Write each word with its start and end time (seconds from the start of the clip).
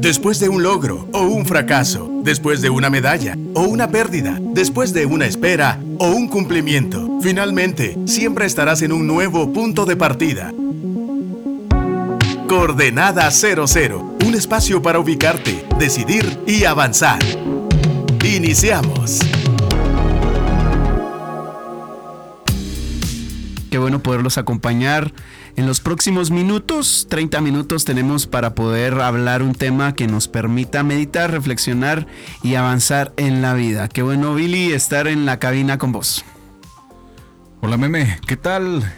Después 0.00 0.40
de 0.40 0.48
un 0.48 0.62
logro 0.62 1.06
o 1.12 1.24
un 1.24 1.44
fracaso, 1.44 2.10
después 2.24 2.62
de 2.62 2.70
una 2.70 2.88
medalla 2.88 3.36
o 3.54 3.64
una 3.64 3.90
pérdida, 3.90 4.38
después 4.40 4.94
de 4.94 5.04
una 5.04 5.26
espera 5.26 5.78
o 5.98 6.08
un 6.08 6.26
cumplimiento, 6.26 7.18
finalmente 7.20 7.98
siempre 8.06 8.46
estarás 8.46 8.80
en 8.80 8.92
un 8.92 9.06
nuevo 9.06 9.52
punto 9.52 9.84
de 9.84 9.96
partida. 9.96 10.54
Coordenada 12.48 13.30
00, 13.30 14.16
un 14.24 14.34
espacio 14.34 14.80
para 14.80 14.98
ubicarte, 14.98 15.66
decidir 15.78 16.40
y 16.46 16.64
avanzar. 16.64 17.18
Iniciamos. 18.24 19.18
Qué 23.70 23.76
bueno 23.76 24.02
poderlos 24.02 24.38
acompañar. 24.38 25.12
En 25.60 25.66
los 25.66 25.80
próximos 25.80 26.30
minutos, 26.30 27.06
30 27.10 27.42
minutos, 27.42 27.84
tenemos 27.84 28.26
para 28.26 28.54
poder 28.54 28.94
hablar 28.94 29.42
un 29.42 29.54
tema 29.54 29.94
que 29.94 30.06
nos 30.06 30.26
permita 30.26 30.82
meditar, 30.82 31.30
reflexionar 31.30 32.06
y 32.42 32.54
avanzar 32.54 33.12
en 33.18 33.42
la 33.42 33.52
vida. 33.52 33.86
Qué 33.88 34.00
bueno, 34.00 34.34
Billy, 34.34 34.72
estar 34.72 35.06
en 35.06 35.26
la 35.26 35.38
cabina 35.38 35.76
con 35.76 35.92
vos. 35.92 36.24
Hola, 37.60 37.76
meme, 37.76 38.20
¿qué 38.26 38.38
tal? 38.38 38.90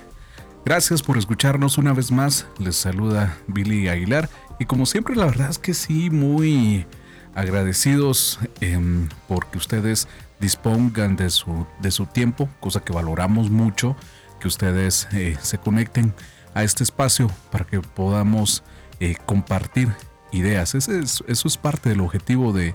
Gracias 0.64 1.02
por 1.02 1.18
escucharnos 1.18 1.78
una 1.78 1.94
vez 1.94 2.12
más. 2.12 2.46
Les 2.60 2.76
saluda 2.76 3.36
Billy 3.48 3.88
Aguilar. 3.88 4.30
Y 4.60 4.66
como 4.66 4.86
siempre, 4.86 5.16
la 5.16 5.24
verdad 5.24 5.50
es 5.50 5.58
que 5.58 5.74
sí, 5.74 6.10
muy 6.10 6.86
agradecidos 7.34 8.38
eh, 8.60 8.78
porque 9.26 9.58
ustedes 9.58 10.06
dispongan 10.38 11.16
de 11.16 11.28
su, 11.30 11.66
de 11.80 11.90
su 11.90 12.06
tiempo, 12.06 12.48
cosa 12.60 12.84
que 12.84 12.92
valoramos 12.92 13.50
mucho 13.50 13.96
que 14.42 14.48
ustedes 14.48 15.06
eh, 15.12 15.36
se 15.40 15.58
conecten 15.58 16.14
a 16.54 16.62
este 16.62 16.82
espacio 16.84 17.30
para 17.50 17.64
que 17.64 17.80
podamos 17.80 18.62
eh, 19.00 19.16
compartir 19.26 19.88
ideas. 20.32 20.74
Eso 20.74 21.24
es 21.26 21.56
parte 21.56 21.90
del 21.90 22.00
objetivo 22.00 22.52
de, 22.52 22.72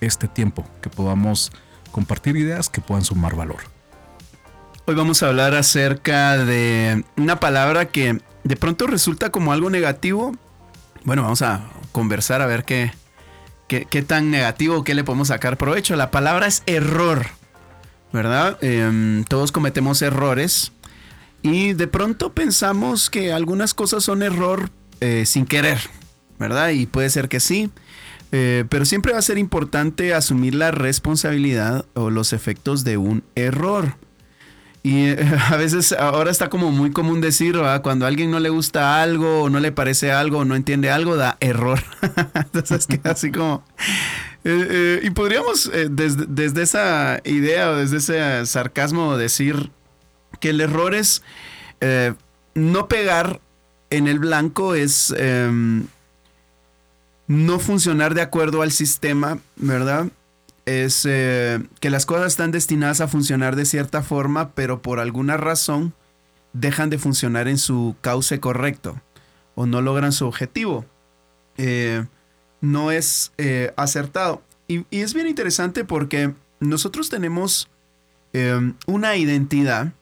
este 0.00 0.28
tiempo, 0.28 0.64
que 0.80 0.90
podamos 0.90 1.52
compartir 1.90 2.36
ideas 2.36 2.68
que 2.68 2.80
puedan 2.80 3.04
sumar 3.04 3.36
valor. 3.36 3.60
Hoy 4.86 4.94
vamos 4.94 5.22
a 5.22 5.28
hablar 5.28 5.54
acerca 5.54 6.38
de 6.38 7.04
una 7.16 7.38
palabra 7.38 7.86
que 7.86 8.20
de 8.42 8.56
pronto 8.56 8.86
resulta 8.86 9.30
como 9.30 9.52
algo 9.52 9.70
negativo. 9.70 10.32
Bueno, 11.04 11.22
vamos 11.22 11.42
a 11.42 11.62
conversar 11.92 12.42
a 12.42 12.46
ver 12.46 12.64
qué, 12.64 12.92
qué, 13.68 13.84
qué 13.84 14.02
tan 14.02 14.30
negativo, 14.30 14.82
qué 14.82 14.94
le 14.94 15.04
podemos 15.04 15.28
sacar 15.28 15.56
provecho. 15.56 15.94
La 15.94 16.10
palabra 16.10 16.46
es 16.48 16.64
error. 16.66 17.26
¿verdad? 18.12 18.58
Em, 18.62 19.24
todos 19.24 19.52
cometemos 19.52 20.02
errores 20.02 20.72
y 21.42 21.72
de 21.72 21.88
pronto 21.88 22.32
pensamos 22.32 23.10
que 23.10 23.32
algunas 23.32 23.74
cosas 23.74 24.04
son 24.04 24.22
error 24.22 24.70
eh, 25.00 25.24
sin 25.26 25.44
querer, 25.44 25.80
¿verdad? 26.38 26.70
Y 26.70 26.86
puede 26.86 27.10
ser 27.10 27.28
que 27.28 27.40
sí, 27.40 27.70
eh, 28.30 28.64
pero 28.68 28.84
siempre 28.84 29.12
va 29.12 29.18
a 29.18 29.22
ser 29.22 29.38
importante 29.38 30.14
asumir 30.14 30.54
la 30.54 30.70
responsabilidad 30.70 31.84
o 31.94 32.10
los 32.10 32.32
efectos 32.32 32.84
de 32.84 32.96
un 32.96 33.24
error. 33.34 33.96
Y 34.84 35.06
eh, 35.06 35.18
a 35.50 35.56
veces 35.56 35.90
ahora 35.92 36.30
está 36.30 36.48
como 36.48 36.70
muy 36.70 36.92
común 36.92 37.20
decir, 37.20 37.56
cuando 37.82 38.04
a 38.04 38.08
alguien 38.08 38.30
no 38.30 38.38
le 38.38 38.48
gusta 38.48 39.02
algo 39.02 39.42
o 39.42 39.50
no 39.50 39.58
le 39.58 39.72
parece 39.72 40.12
algo 40.12 40.38
o 40.38 40.44
no 40.44 40.54
entiende 40.54 40.92
algo, 40.92 41.16
da 41.16 41.38
error. 41.40 41.82
Entonces 42.34 42.86
queda 42.86 43.10
así 43.10 43.32
como... 43.32 43.64
Y 44.44 45.10
podríamos 45.10 45.70
desde, 45.90 46.62
esa 46.62 47.20
idea 47.24 47.70
o 47.70 47.76
desde 47.76 47.98
ese 47.98 48.46
sarcasmo 48.46 49.16
decir 49.16 49.70
que 50.42 50.50
el 50.50 50.60
error 50.60 50.94
es 50.94 51.22
no 52.54 52.86
pegar 52.88 53.40
en 53.90 54.08
el 54.08 54.18
blanco, 54.18 54.74
es 54.74 55.12
em, 55.16 55.86
no 57.26 57.58
funcionar 57.58 58.14
de 58.14 58.20
acuerdo 58.20 58.62
al 58.62 58.72
sistema, 58.72 59.38
¿verdad? 59.56 60.08
es 60.64 61.06
eh, 61.08 61.60
que 61.80 61.90
las 61.90 62.06
cosas 62.06 62.28
están 62.28 62.52
destinadas 62.52 63.00
a 63.00 63.08
funcionar 63.08 63.56
de 63.56 63.64
cierta 63.64 64.02
forma, 64.02 64.50
pero 64.50 64.82
por 64.82 65.00
alguna 65.00 65.36
razón 65.36 65.92
dejan 66.52 66.90
de 66.90 66.98
funcionar 66.98 67.48
en 67.48 67.58
su 67.58 67.96
cauce 68.00 68.38
correcto 68.38 69.00
o 69.54 69.66
no 69.66 69.80
logran 69.80 70.12
su 70.12 70.26
objetivo. 70.26 70.84
Eh, 71.56 72.04
no 72.60 72.92
es 72.92 73.32
eh, 73.38 73.72
acertado. 73.76 74.42
Y, 74.68 74.86
y, 74.90 75.00
es 75.00 75.14
bien 75.14 75.26
interesante 75.26 75.84
porque 75.84 76.32
nosotros 76.60 77.08
tenemos 77.08 77.68
una 78.86 79.16
identidad. 79.16 79.92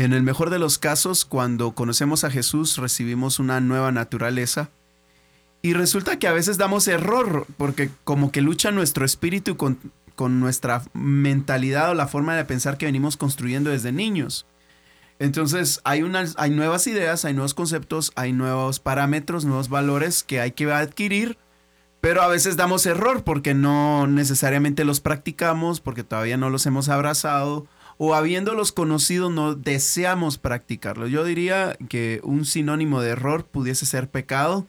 En 0.00 0.14
el 0.14 0.22
mejor 0.22 0.48
de 0.48 0.58
los 0.58 0.78
casos, 0.78 1.26
cuando 1.26 1.72
conocemos 1.72 2.24
a 2.24 2.30
Jesús, 2.30 2.78
recibimos 2.78 3.38
una 3.38 3.60
nueva 3.60 3.92
naturaleza 3.92 4.70
y 5.60 5.74
resulta 5.74 6.18
que 6.18 6.26
a 6.26 6.32
veces 6.32 6.56
damos 6.56 6.88
error, 6.88 7.46
porque 7.58 7.90
como 8.04 8.32
que 8.32 8.40
lucha 8.40 8.70
nuestro 8.70 9.04
espíritu 9.04 9.58
con, 9.58 9.78
con 10.14 10.40
nuestra 10.40 10.82
mentalidad 10.94 11.90
o 11.90 11.94
la 11.94 12.08
forma 12.08 12.34
de 12.34 12.46
pensar 12.46 12.78
que 12.78 12.86
venimos 12.86 13.18
construyendo 13.18 13.68
desde 13.68 13.92
niños. 13.92 14.46
Entonces 15.18 15.82
hay, 15.84 16.02
unas, 16.02 16.34
hay 16.38 16.48
nuevas 16.48 16.86
ideas, 16.86 17.26
hay 17.26 17.34
nuevos 17.34 17.52
conceptos, 17.52 18.10
hay 18.14 18.32
nuevos 18.32 18.80
parámetros, 18.80 19.44
nuevos 19.44 19.68
valores 19.68 20.22
que 20.22 20.40
hay 20.40 20.52
que 20.52 20.72
adquirir, 20.72 21.36
pero 22.00 22.22
a 22.22 22.28
veces 22.28 22.56
damos 22.56 22.86
error 22.86 23.22
porque 23.22 23.52
no 23.52 24.06
necesariamente 24.06 24.86
los 24.86 25.00
practicamos, 25.00 25.82
porque 25.82 26.04
todavía 26.04 26.38
no 26.38 26.48
los 26.48 26.64
hemos 26.64 26.88
abrazado 26.88 27.66
o 28.02 28.14
habiéndolos 28.14 28.72
conocido 28.72 29.28
no 29.28 29.54
deseamos 29.54 30.38
practicarlos. 30.38 31.10
Yo 31.10 31.22
diría 31.22 31.76
que 31.88 32.20
un 32.24 32.46
sinónimo 32.46 33.02
de 33.02 33.10
error 33.10 33.44
pudiese 33.44 33.84
ser 33.84 34.08
pecado 34.08 34.66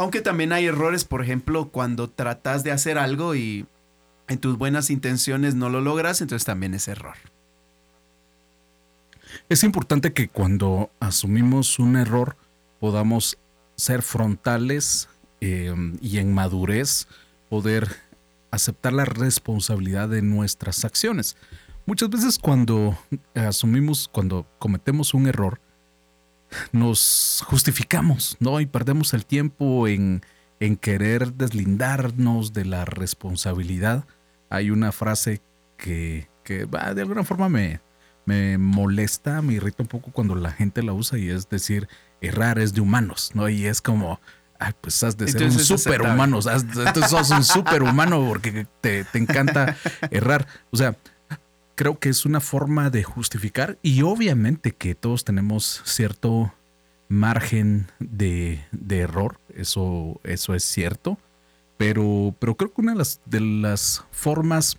aunque 0.00 0.22
también 0.22 0.54
hay 0.54 0.64
errores, 0.64 1.04
por 1.04 1.22
ejemplo, 1.22 1.68
cuando 1.68 2.08
tratas 2.08 2.64
de 2.64 2.72
hacer 2.72 2.96
algo 2.96 3.34
y 3.34 3.66
en 4.28 4.38
tus 4.38 4.56
buenas 4.56 4.88
intenciones 4.88 5.56
no 5.56 5.68
lo 5.68 5.82
logras, 5.82 6.22
entonces 6.22 6.46
también 6.46 6.72
es 6.72 6.88
error. 6.88 7.16
Es 9.50 9.62
importante 9.62 10.14
que 10.14 10.28
cuando 10.28 10.90
asumimos 11.00 11.78
un 11.78 11.96
error 11.96 12.38
podamos 12.78 13.36
ser 13.76 14.00
frontales 14.00 15.10
eh, 15.42 15.74
y 16.00 16.16
en 16.16 16.32
madurez 16.32 17.06
poder 17.50 17.94
aceptar 18.50 18.94
la 18.94 19.04
responsabilidad 19.04 20.08
de 20.08 20.22
nuestras 20.22 20.86
acciones. 20.86 21.36
Muchas 21.86 22.10
veces 22.10 22.38
cuando 22.38 22.96
asumimos, 23.34 24.08
cuando 24.08 24.46
cometemos 24.58 25.14
un 25.14 25.26
error, 25.26 25.60
nos 26.72 27.42
justificamos, 27.46 28.36
¿no? 28.40 28.60
Y 28.60 28.66
perdemos 28.66 29.14
el 29.14 29.24
tiempo 29.24 29.88
en, 29.88 30.22
en 30.60 30.76
querer 30.76 31.34
deslindarnos 31.34 32.52
de 32.52 32.64
la 32.64 32.84
responsabilidad. 32.84 34.04
Hay 34.50 34.70
una 34.70 34.92
frase 34.92 35.42
que, 35.76 36.28
que 36.44 36.66
de 36.66 37.00
alguna 37.00 37.24
forma 37.24 37.48
me, 37.48 37.80
me 38.26 38.58
molesta, 38.58 39.42
me 39.42 39.54
irrita 39.54 39.82
un 39.82 39.88
poco 39.88 40.10
cuando 40.12 40.34
la 40.34 40.50
gente 40.52 40.82
la 40.82 40.92
usa 40.92 41.18
y 41.18 41.30
es 41.30 41.48
decir, 41.48 41.88
errar 42.20 42.58
es 42.58 42.74
de 42.74 42.80
humanos, 42.80 43.30
¿no? 43.34 43.48
Y 43.48 43.66
es 43.66 43.80
como, 43.80 44.20
ay, 44.58 44.72
pues 44.80 45.02
has 45.02 45.16
de 45.16 45.28
ser 45.28 45.44
un 45.44 45.58
superhumano, 45.58 46.38
entonces 46.38 47.10
sos 47.10 47.30
un 47.30 47.44
superhumano 47.44 48.24
porque 48.26 48.66
te, 48.80 49.04
te 49.04 49.18
encanta 49.18 49.76
errar. 50.10 50.46
O 50.70 50.76
sea, 50.76 50.96
creo 51.80 51.98
que 51.98 52.10
es 52.10 52.26
una 52.26 52.40
forma 52.40 52.90
de 52.90 53.02
justificar 53.04 53.78
y 53.80 54.02
obviamente 54.02 54.72
que 54.72 54.94
todos 54.94 55.24
tenemos 55.24 55.80
cierto 55.86 56.52
margen 57.08 57.86
de, 57.98 58.60
error, 58.90 59.40
eso, 59.56 60.20
eso 60.22 60.54
es 60.54 60.62
cierto, 60.62 61.16
pero, 61.78 62.36
pero 62.38 62.54
creo 62.54 62.74
que 62.74 62.82
una 62.82 62.92
de 62.92 62.98
las, 62.98 63.22
de 63.24 63.40
las 63.40 64.04
formas 64.10 64.78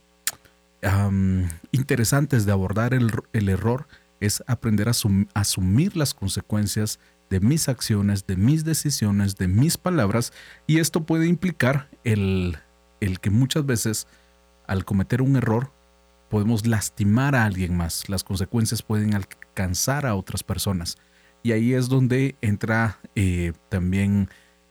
interesantes 1.72 2.46
de 2.46 2.52
abordar 2.52 2.94
el, 2.94 3.50
error 3.50 3.88
es 4.20 4.44
aprender 4.46 4.88
a 4.88 4.94
asumir 5.34 5.98
las 5.98 6.14
consecuencias 6.14 7.00
de 7.32 7.40
mis 7.40 7.68
acciones, 7.68 8.28
de 8.28 8.36
mis 8.36 8.64
decisiones, 8.64 9.38
de 9.38 9.48
mis 9.48 9.76
palabras, 9.76 10.34
y 10.68 10.78
esto 10.78 11.04
puede 11.04 11.26
implicar 11.26 11.90
el, 12.04 12.60
el 13.00 13.20
que 13.20 13.32
muchas 13.32 13.66
veces 13.66 14.06
al 14.68 14.86
cometer 14.86 15.24
un 15.24 15.36
error 15.36 15.72
podemos 16.32 16.66
lastimar 16.66 17.36
a 17.36 17.44
alguien 17.44 17.76
más. 17.76 18.08
Las 18.08 18.24
consecuencias 18.24 18.82
pueden 18.82 19.14
alcanzar 19.14 20.06
a 20.06 20.16
otras 20.16 20.44
personas. 20.44 20.98
Y 21.44 21.52
ahí 21.52 21.74
es 21.74 21.90
donde 21.90 22.36
entra 22.40 23.00
eh, 23.16 23.52
también, 23.68 24.30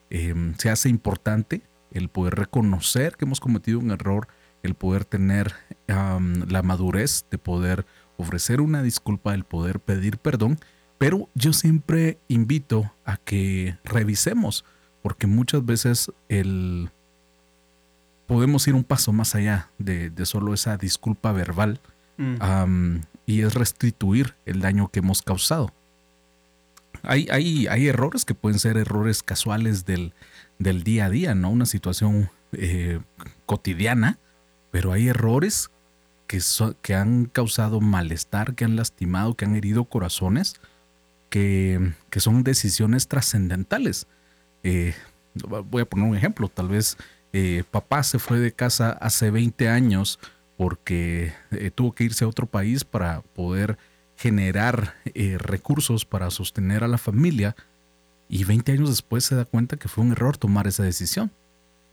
em, 0.09 0.55
se 0.57 0.71
hace 0.71 0.89
importante 0.89 1.61
el 1.93 2.09
poder 2.09 2.37
reconocer 2.37 3.17
que 3.17 3.27
hemos 3.27 3.41
cometido 3.41 3.79
un 3.79 3.91
error, 3.91 4.27
el 4.63 4.75
poder 4.75 5.05
tener 5.05 5.53
la 5.87 6.63
madurez 6.63 7.27
de 7.31 7.39
poder 7.39 7.85
ofrecer 8.17 8.61
una 8.61 8.83
disculpa, 8.83 9.35
el 9.35 9.45
poder 9.45 9.81
pedir 9.81 10.17
perdón. 10.17 10.59
Pero 10.97 11.29
yo 11.35 11.53
siempre 11.53 12.19
invito 12.29 12.95
a 13.05 13.19
que 13.19 13.77
revisemos, 13.85 14.65
porque 15.03 15.27
muchas 15.27 15.65
veces 15.65 16.11
el, 16.29 16.91
podemos 18.31 18.69
ir 18.69 18.77
un 18.77 18.85
paso 18.85 19.13
más 19.13 19.35
allá 19.35 19.71
de, 19.79 20.13
solo 20.25 20.55
esa 20.55 20.77
disculpa 20.77 21.33
verbal 21.33 21.81
mm. 22.17 22.99
y 23.27 23.43
es 23.43 23.55
restituir 23.55 24.37
el 24.47 24.61
daño 24.61 24.87
que 24.87 25.01
hemos 25.01 25.21
causado. 25.21 25.73
Hay, 27.03 27.27
hay, 27.29 27.67
hay, 27.67 27.89
errores 27.89 28.25
que 28.25 28.37
pueden 28.37 28.61
ser 28.61 28.77
errores 28.77 29.25
casuales 29.25 29.85
del, 29.85 30.15
del 30.61 30.85
día 30.85 31.07
a 31.07 31.11
día, 31.11 31.35
¿no? 31.35 31.51
Una 31.51 31.67
situación 31.67 32.31
eh, 32.53 33.01
cotidiana, 33.47 34.21
pero 34.71 34.93
hay 34.93 35.09
errores 35.09 35.73
que, 36.29 36.39
que 36.83 36.95
han 36.95 37.25
causado 37.25 37.81
malestar, 37.81 38.55
que 38.55 38.65
han 38.65 38.77
lastimado, 38.77 39.35
que 39.35 39.45
han 39.45 39.57
herido 39.57 39.87
corazones, 39.87 40.61
que, 41.31 41.95
son 42.19 42.45
decisiones 42.45 43.09
trascendentales. 43.09 44.07
Eh, 44.63 44.95
voy 45.35 45.83
a 45.83 45.85
poner 45.85 46.09
un 46.09 46.17
ejemplo, 46.17 46.49
tal 46.49 46.69
vez 46.69 46.97
eh, 47.33 47.65
papá 47.71 48.03
se 48.03 48.19
fue 48.19 48.39
de 48.39 48.53
casa 48.53 48.91
hace 48.93 49.31
20 49.31 49.69
años 49.69 50.19
porque 50.57 51.33
tuvo 51.75 51.93
que 51.93 52.05
irse 52.05 52.25
a 52.25 52.29
otro 52.29 52.47
país 52.47 52.85
para 52.85 53.23
poder 53.23 53.79
generar 54.17 54.97
recursos 55.39 56.05
para 56.05 56.31
sostener 56.31 56.85
a 56.85 56.89
la 56.89 56.99
familia 56.99 57.57
y 58.33 58.45
20 58.45 58.73
años 58.73 58.89
después 58.89 59.25
se 59.25 59.35
da 59.35 59.45
cuenta 59.45 59.77
que 59.77 59.89
fue 59.89 60.05
un 60.05 60.13
error 60.13 60.37
tomar 60.37 60.69
esa 60.69 60.85
decisión. 60.85 61.33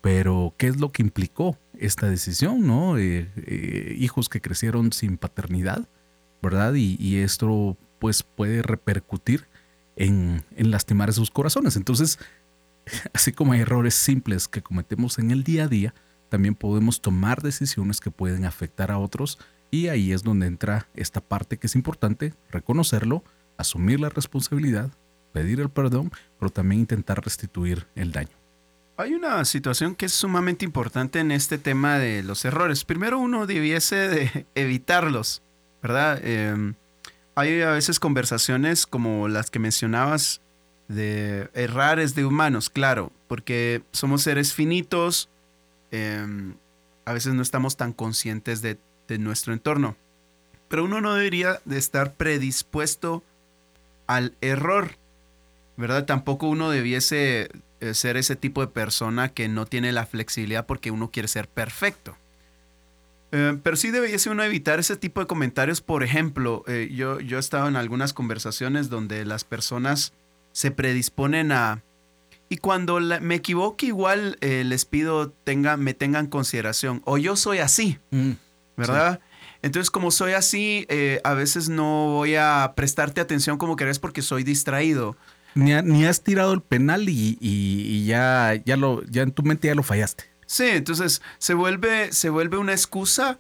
Pero, 0.01 0.53
¿qué 0.57 0.67
es 0.67 0.79
lo 0.79 0.91
que 0.91 1.01
implicó 1.01 1.57
esta 1.79 2.07
decisión? 2.07 2.67
¿no? 2.67 2.99
Eh, 2.99 3.27
eh, 3.37 3.95
hijos 3.97 4.29
que 4.29 4.39
crecieron 4.39 4.93
sin 4.93 5.17
paternidad, 5.17 5.87
¿verdad? 6.43 6.75
Y, 6.75 7.17
esto 7.17 7.75
pues 7.97 8.21
puede 8.21 8.61
repercutir 8.61 9.47
en, 9.95 10.43
en 10.55 10.69
lastimar 10.69 11.11
sus 11.11 11.31
corazones. 11.31 11.75
Entonces, 11.75 12.19
así 13.13 13.31
como 13.31 13.53
hay 13.53 13.61
errores 13.61 13.95
simples 13.95 14.47
que 14.47 14.61
cometemos 14.61 15.19
en 15.19 15.31
el 15.31 15.43
día 15.43 15.65
a 15.65 15.67
día, 15.67 15.93
también 16.29 16.55
podemos 16.55 17.01
tomar 17.01 17.41
decisiones 17.41 17.99
que 17.99 18.11
pueden 18.11 18.45
afectar 18.45 18.91
a 18.91 18.97
otros 18.97 19.39
y 19.71 19.87
ahí 19.87 20.11
es 20.11 20.23
donde 20.23 20.47
entra 20.47 20.87
esta 20.93 21.21
parte 21.21 21.57
que 21.57 21.67
es 21.67 21.75
importante, 21.75 22.33
reconocerlo, 22.51 23.23
asumir 23.57 23.99
la 23.99 24.09
responsabilidad 24.09 24.91
pedir 25.37 25.59
el 25.59 25.69
perdón, 25.69 26.11
pero 26.39 26.49
también 26.49 26.81
intentar 26.81 27.23
restituir 27.23 27.85
el 27.95 28.11
daño. 28.11 28.35
Hay 28.97 29.13
una 29.13 29.45
situación 29.45 29.93
que 29.93 30.07
es 30.07 30.13
sumamente 30.13 30.65
importante 30.65 31.19
en 31.19 31.31
este 31.31 31.59
tema 31.59 31.99
de 31.99 32.23
los 32.23 32.43
errores. 32.43 32.83
Primero 32.83 33.19
uno 33.19 33.45
debiese 33.45 33.95
de 33.95 34.47
evitarlos, 34.55 35.43
¿verdad? 35.83 36.19
Em, 36.23 36.73
hay 37.35 37.61
a 37.61 37.69
veces 37.69 37.99
conversaciones 37.99 38.87
como 38.87 39.27
las 39.27 39.51
que 39.51 39.59
mencionabas 39.59 40.41
de 40.87 41.49
errar 41.53 41.99
de 41.99 42.25
humanos, 42.25 42.69
claro, 42.69 43.11
porque 43.27 43.83
somos 43.91 44.23
seres 44.23 44.53
finitos, 44.53 45.29
em, 45.91 46.55
a 47.05 47.13
veces 47.13 47.33
no 47.33 47.41
estamos 47.41 47.77
tan 47.77 47.93
conscientes 47.93 48.61
de, 48.61 48.77
de 49.07 49.17
nuestro 49.17 49.53
entorno. 49.53 49.95
Pero 50.69 50.85
uno 50.85 51.01
no 51.01 51.13
debería 51.13 51.59
de 51.65 51.77
estar 51.77 52.13
predispuesto 52.13 53.23
al 54.05 54.35
error. 54.41 54.91
¿verdad? 55.77 56.05
Tampoco 56.05 56.49
uno 56.49 56.69
debiese 56.69 57.49
eh, 57.79 57.93
ser 57.93 58.17
ese 58.17 58.35
tipo 58.35 58.61
de 58.61 58.67
persona 58.67 59.29
que 59.29 59.47
no 59.47 59.65
tiene 59.65 59.91
la 59.91 60.05
flexibilidad 60.05 60.65
porque 60.65 60.91
uno 60.91 61.11
quiere 61.11 61.27
ser 61.27 61.47
perfecto. 61.47 62.17
Eh, 63.31 63.57
pero 63.61 63.75
sí 63.75 63.91
debiese 63.91 64.29
uno 64.29 64.43
evitar 64.43 64.79
ese 64.79 64.97
tipo 64.97 65.21
de 65.21 65.27
comentarios. 65.27 65.81
Por 65.81 66.03
ejemplo, 66.03 66.63
eh, 66.67 66.89
yo, 66.91 67.19
yo 67.19 67.37
he 67.37 67.39
estado 67.39 67.67
en 67.67 67.75
algunas 67.75 68.13
conversaciones 68.13 68.89
donde 68.89 69.23
las 69.25 69.43
personas 69.43 70.13
se 70.57 70.71
predisponen 70.71 71.51
a... 71.51 71.83
Y 72.49 72.57
cuando 72.57 72.99
me 72.99 73.35
equivoque, 73.35 73.87
igual 73.87 74.37
les 74.41 74.85
pido 74.85 75.29
tenga, 75.29 75.75
me 75.75 75.93
tengan 75.93 76.27
consideración. 76.27 77.01
O 77.03 77.17
yo 77.17 77.35
soy 77.35 77.57
así, 77.57 77.99
mm, 78.11 78.31
¿verdad? 78.77 79.19
Entonces, 79.61 79.91
como 79.91 80.11
soy 80.11 80.31
así, 80.31 80.87
a 81.25 81.33
veces 81.33 81.67
no 81.67 82.11
voy 82.13 82.35
a 82.35 82.71
prestarte 82.75 83.19
atención 83.19 83.57
como 83.57 83.75
querés 83.75 83.99
porque 83.99 84.21
soy 84.21 84.43
distraído 84.43 85.17
ni, 85.57 86.05
has 86.05 86.23
tirado 86.23 86.53
el 86.53 86.61
penal 86.61 87.05
y, 87.09 88.05
ya, 88.05 88.53
ya, 88.65 88.77
lo, 88.77 89.03
ya 89.05 89.23
en 89.23 89.31
tu 89.31 89.43
mente 89.43 89.67
ya 89.67 89.75
lo 89.75 89.83
fallaste. 89.83 90.25
Sí, 90.45 90.65
entonces 90.65 91.21
se 91.39 91.53
vuelve, 91.53 92.13
se 92.13 92.29
vuelve 92.29 92.57
una 92.57 92.71
excusa 92.71 93.39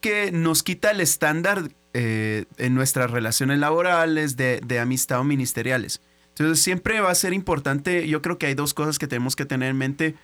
que 0.00 0.32
nos 0.32 0.62
quita 0.62 0.90
el 0.90 1.00
estándar 1.00 1.70
eh, 1.92 2.46
en 2.56 2.74
nuestras 2.74 3.10
relaciones 3.10 3.58
laborales, 3.58 4.36
de, 4.36 4.78
amistad 4.80 5.20
o 5.20 5.24
ministeriales. 5.24 6.00
Entonces 6.40 6.64
siempre 6.64 7.00
va 7.00 7.10
a 7.10 7.14
ser 7.14 7.32
importante, 7.32 8.08
yo 8.08 8.22
creo 8.22 8.38
que 8.38 8.46
hay 8.46 8.54
dos 8.54 8.74
cosas 8.74 8.98
que 8.98 9.06
tenemos 9.06 9.36
que 9.36 9.44
tener 9.44 9.70
en 9.70 9.78
mente. 9.78 10.14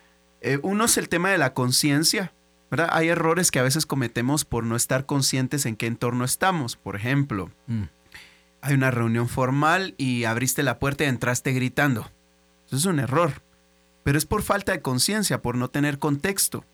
Eh, 0.41 0.59
uno 0.63 0.85
es 0.85 0.97
el 0.97 1.07
tema 1.07 1.29
de 1.29 1.37
la 1.37 1.53
conciencia, 1.53 2.33
¿verdad? 2.69 2.89
Hay 2.91 3.07
errores 3.07 3.51
que 3.51 3.59
a 3.59 3.63
veces 3.63 3.85
cometemos 3.85 4.43
por 4.43 4.65
no 4.65 4.75
estar 4.75 5.05
conscientes 5.05 5.65
en 5.65 5.75
qué 5.75 5.85
entorno 5.85 6.25
estamos. 6.25 6.75
Por 6.75 6.95
ejemplo, 6.95 7.51
mm 7.67 7.83
hay 8.61 8.73
una 8.73 8.91
reunión 8.91 9.29
formal 9.29 9.95
y 9.97 10.25
abriste 10.25 10.63
la 10.63 10.79
puerta 10.79 11.03
y 11.03 11.07
entraste 11.07 11.53
gritando. 11.53 12.11
Eso 12.67 12.75
es 12.75 12.85
un 12.85 12.99
error. 12.99 13.41
Pero 14.03 14.17
es 14.17 14.25
por 14.25 14.41
falta 14.41 14.71
de 14.71 14.81
conciencia, 14.81 15.41
por 15.41 15.55
no 15.55 15.69
tener 15.69 15.99
contexto, 15.99 16.65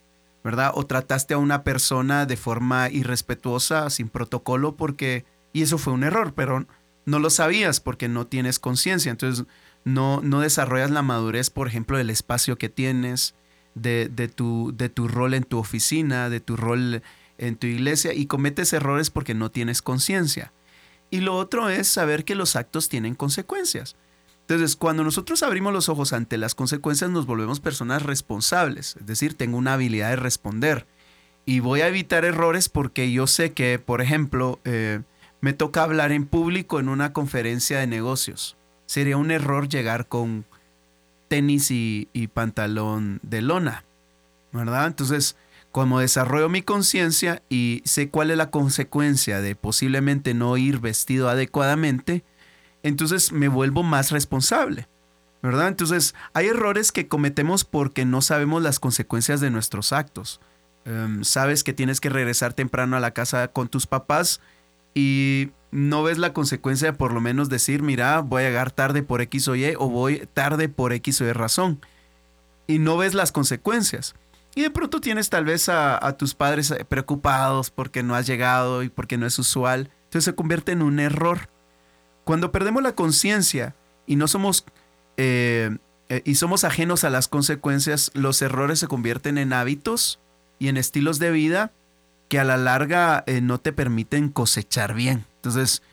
¿verdad? 0.44 0.72
O 0.76 0.86
trataste 0.86 1.34
a 1.34 1.38
una 1.38 1.64
persona 1.64 2.26
de 2.26 2.38
forma 2.38 2.90
irrespetuosa, 2.90 3.90
sin 3.90 4.10
protocolo, 4.10 4.76
porque... 4.76 5.26
Y 5.52 5.62
eso 5.62 5.78
fue 5.78 5.94
un 5.94 6.04
error, 6.04 6.34
pero 6.34 6.66
no 7.06 7.20
lo 7.20 7.30
sabías 7.30 7.80
porque 7.80 8.08
no 8.08 8.28
tienes 8.28 8.60
conciencia. 8.60 9.12
Entonces, 9.12 9.46
no, 9.86 10.22
no 10.22 10.42
desarrollas 10.42 10.92
la 10.92 11.02
madurez, 11.02 11.50
por 11.50 11.68
ejemplo, 11.68 11.98
del 11.98 12.10
espacio 12.10 12.58
que 12.58 12.70
tienes, 12.70 13.36
de, 13.76 14.10
de, 14.10 14.28
tu, 14.28 14.74
de 14.76 14.90
tu 14.90 15.08
rol 15.08 15.34
en 15.34 15.44
tu 15.44 15.58
oficina, 15.58 16.30
de 16.30 16.40
tu 16.40 16.56
rol 16.56 17.02
en 17.38 17.56
tu 17.56 17.68
iglesia, 17.68 18.14
y 18.14 18.28
cometes 18.28 18.74
errores 18.74 19.10
porque 19.10 19.34
no 19.34 19.52
tienes 19.52 19.82
conciencia. 19.82 20.54
Y 21.10 21.22
lo 21.22 21.36
otro 21.36 21.70
es 21.70 21.88
saber 21.88 22.26
que 22.26 22.36
los 22.36 22.56
actos 22.56 22.90
tienen 22.90 23.16
consecuencias. 23.16 23.96
Entonces, 24.42 24.76
cuando 24.76 25.04
nosotros 25.04 25.42
abrimos 25.44 25.72
los 25.72 25.88
ojos 25.88 26.12
ante 26.12 26.38
las 26.38 26.56
consecuencias, 26.56 27.10
nos 27.10 27.26
volvemos 27.26 27.60
personas 27.60 28.04
responsables. 28.04 28.98
Es 29.00 29.06
decir, 29.06 29.36
tengo 29.36 29.58
una 29.58 29.74
habilidad 29.74 30.10
de 30.10 30.16
responder. 30.18 30.86
Y 31.46 31.60
voy 31.60 31.82
a 31.82 31.88
evitar 31.88 32.26
errores 32.26 32.68
porque 32.68 33.12
yo 33.12 33.28
sé 33.28 33.54
que, 33.54 33.80
por 33.80 34.02
ejemplo, 34.02 34.60
eh, 34.66 35.02
me 35.44 35.52
toca 35.52 35.84
hablar 35.84 36.14
en 36.14 36.26
público 36.26 36.80
en 36.80 36.88
una 36.88 37.12
conferencia 37.12 37.78
de 37.78 37.86
negocios. 37.86 38.56
Sería 38.86 39.18
un 39.18 39.30
error 39.30 39.68
llegar 39.68 40.08
con 40.08 40.46
tenis 41.28 41.70
y, 41.70 42.08
pantalón 42.34 43.20
de 43.24 43.42
lona, 43.42 43.84
¿verdad? 44.54 44.88
Entonces, 44.88 45.36
como 45.74 46.00
desarrollo 46.00 46.48
mi 46.48 46.62
conciencia 46.62 47.44
y 47.50 47.82
sé 47.84 48.08
cuál 48.08 48.32
es 48.32 48.38
la 48.38 48.52
consecuencia 48.52 49.42
de 49.42 49.58
posiblemente 49.58 50.34
no 50.34 50.56
ir 50.56 50.80
vestido 50.80 51.28
adecuadamente, 51.28 52.24
entonces 52.82 53.34
me 53.34 53.50
vuelvo 53.50 53.84
más 53.84 54.12
responsable. 54.12 54.88
¿Verdad? 55.42 55.68
Entonces, 55.68 56.16
hay 56.34 56.48
errores 56.48 56.94
que 56.94 57.10
cometemos 57.10 57.66
porque 57.66 58.06
no 58.06 58.22
sabemos 58.22 58.64
las 58.64 58.80
consecuencias 58.80 59.42
de 59.42 59.50
nuestros 59.50 59.92
actos. 59.92 60.40
Em, 60.86 61.26
sabes 61.26 61.66
que 61.66 61.74
tienes 61.74 62.00
que 62.00 62.08
regresar 62.08 62.54
temprano 62.54 62.96
a 62.96 63.02
la 63.02 63.12
casa 63.12 63.50
con 63.50 63.68
tus 63.68 63.88
papás 63.88 64.40
y 64.94 65.52
no 65.72 66.04
ves 66.04 66.18
la 66.18 66.34
consecuencia 66.34 66.92
de 66.92 66.98
por 66.98 67.14
lo 67.14 67.22
menos 67.22 67.50
decir, 67.50 67.82
mira, 67.82 68.22
voy 68.22 68.44
a 68.44 68.48
llegar 68.48 68.72
tarde 68.72 69.02
por 69.02 69.22
X 69.22 69.48
o 69.48 69.56
Y 69.56 69.74
o 69.78 69.90
voy 69.90 70.28
tarde 70.34 70.70
por 70.70 70.94
X 70.94 71.22
o 71.22 71.26
Y 71.26 71.34
razón. 71.34 71.82
Y 72.68 72.80
no 72.80 72.98
ves 72.98 73.14
las 73.14 73.32
consecuencias. 73.32 74.16
Y 74.56 74.62
de 74.62 74.70
pronto 74.70 75.02
tienes 75.02 75.30
tal 75.30 75.46
vez 75.46 75.68
a, 75.70 76.16
tus 76.18 76.36
padres 76.36 76.70
eh, 76.72 76.86
preocupados 76.86 77.72
porque 77.72 78.04
no 78.04 78.14
has 78.14 78.28
llegado 78.28 78.84
y 78.84 78.90
porque 78.90 79.18
no 79.18 79.26
es 79.26 79.40
usual. 79.40 79.90
Entonces 80.06 80.26
se 80.26 80.36
convierte 80.36 80.72
en 80.72 80.84
un 80.84 81.00
error. 81.00 81.50
Cuando 82.24 82.52
perdemos 82.52 82.84
la 82.84 82.94
conciencia 82.94 83.76
y 84.06 84.16
no 84.16 84.28
somos 84.28 84.66
eh, 85.18 85.76
eh, 86.10 86.22
y 86.26 86.36
somos 86.36 86.64
ajenos 86.64 87.04
a 87.04 87.10
las 87.10 87.28
consecuencias, 87.28 88.12
los 88.14 88.42
errores 88.42 88.80
se 88.80 88.88
convierten 88.88 89.40
en 89.40 89.54
hábitos 89.54 90.20
y 90.60 90.68
en 90.68 90.78
estilos 90.78 91.18
de 91.18 91.32
vida 91.32 91.72
que 92.34 92.40
a 92.40 92.44
la 92.44 92.58
larga 92.58 93.24
no 93.44 93.60
te 93.60 93.74
permiten 93.74 94.30
cosechar 94.30 94.96
bien. 94.96 95.24
Entonces, 95.36 95.84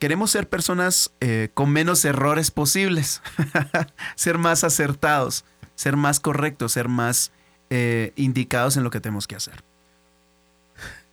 queremos 0.00 0.32
ser 0.32 0.48
personas 0.48 1.12
con 1.54 1.70
menos 1.70 2.04
errores 2.04 2.50
posibles, 2.50 3.22
ser 4.16 4.38
más 4.38 4.64
acertados, 4.64 5.44
ser 5.76 5.94
más 5.94 6.18
correctos, 6.18 6.72
ser 6.72 6.88
más 6.88 7.30
eh, 7.70 8.12
indicados 8.16 8.76
en 8.76 8.82
lo 8.82 8.90
que 8.90 8.98
tenemos 8.98 9.28
que 9.28 9.36
hacer. 9.36 9.62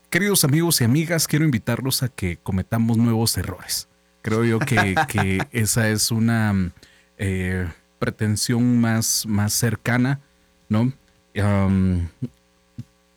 Queridos 0.09 0.43
amigos 0.45 0.81
y 0.81 0.83
amigas, 0.83 1.27
quiero 1.27 1.45
invitarlos 1.45 2.01
a 2.01 2.09
que 2.09 2.37
cometamos 2.37 2.97
nuevos 2.97 3.37
errores. 3.37 3.87
Creo 4.23 4.43
yo 4.45 4.57
que, 4.57 4.95
esa 5.51 5.89
es 5.89 6.09
una 6.09 6.71
eh, 7.19 7.69
pretensión 7.99 8.81
más, 8.81 9.27
más 9.27 9.53
cercana, 9.53 10.21
¿no? 10.69 10.91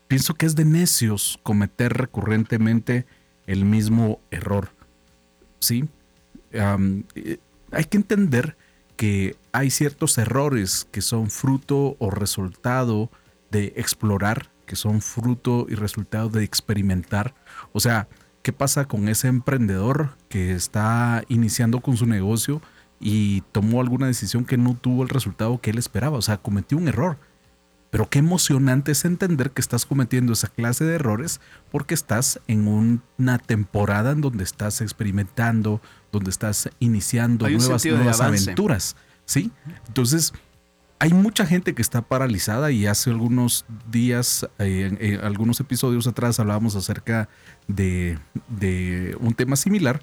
Pienso 0.09 0.35
que 0.35 0.47
es 0.47 0.55
de 0.55 0.65
necios 0.65 1.39
cometer 1.43 1.93
recurrentemente 1.93 3.07
el 3.47 3.65
mismo 3.65 4.21
error. 4.31 4.71
¿Sí? 5.61 5.89
Eh, 6.53 7.39
hay 7.73 7.85
que 7.85 7.97
entender 7.97 8.57
que 8.97 9.37
hay 9.53 9.71
ciertos 9.71 10.19
errores 10.19 10.87
que 10.91 11.01
son 11.01 11.31
fruto 11.31 11.97
o 11.99 12.11
resultado 12.11 13.11
de 13.51 13.73
explorar, 13.77 14.51
que 14.67 14.77
son 14.77 15.01
fruto 15.01 15.67
y 15.69 15.75
resultado 15.75 16.29
de 16.29 16.45
experimentar. 16.45 17.35
O 17.73 17.81
sea, 17.81 18.09
¿qué 18.43 18.53
pasa 18.53 18.85
con 18.85 19.09
ese 19.09 19.29
emprendedor 19.29 20.17
que 20.29 20.53
está 20.53 21.25
iniciando 21.29 21.81
con 21.81 21.97
su 21.97 22.07
negocio 22.07 22.61
y 23.01 23.43
tomó 23.53 23.81
alguna 23.81 24.07
decisión 24.07 24.45
que 24.45 24.57
no 24.57 24.75
tuvo 24.75 25.03
el 25.03 25.09
resultado 25.09 25.61
que 25.61 25.71
él 25.71 25.79
esperaba. 25.79 26.17
O 26.17 26.23
sea, 26.23 26.39
cometió 26.39 26.79
un 26.79 26.89
error. 26.89 27.19
Pero 27.95 28.11
qué 28.11 28.19
emocionante 28.19 28.91
es 28.91 29.05
entender 29.05 29.53
que 29.53 29.61
estás 29.61 29.87
cometiendo 29.87 30.33
esa 30.33 30.49
clase 30.49 30.85
de 30.85 30.97
errores 30.97 31.41
porque 31.71 31.95
estás 31.95 32.41
en 32.49 32.67
una 32.67 33.39
temporada 33.39 34.11
en 34.11 34.21
donde 34.21 34.43
estás 34.43 34.81
experimentando, 34.81 35.81
donde 36.11 36.31
estás 36.31 36.71
iniciando 36.81 37.49
nuevas, 37.49 37.87
nuevas 37.87 38.21
aventuras. 38.21 38.97
¿Sí? 39.27 39.53
Entonces, 39.87 40.33
hay 40.99 41.13
mucha 41.13 41.47
gente 41.47 41.73
que 41.77 41.83
está 41.83 42.03
paralizada 42.03 42.73
y 42.73 42.85
hace 42.87 43.11
algunos 43.11 43.65
días, 43.93 44.45
eh, 44.59 44.97
en 44.99 45.21
algunos 45.21 45.61
episodios 45.61 46.09
atrás 46.09 46.41
hablábamos 46.41 46.75
acerca 46.75 47.29
de, 47.69 48.19
un 49.21 49.35
tema 49.35 49.55
similar 49.55 50.03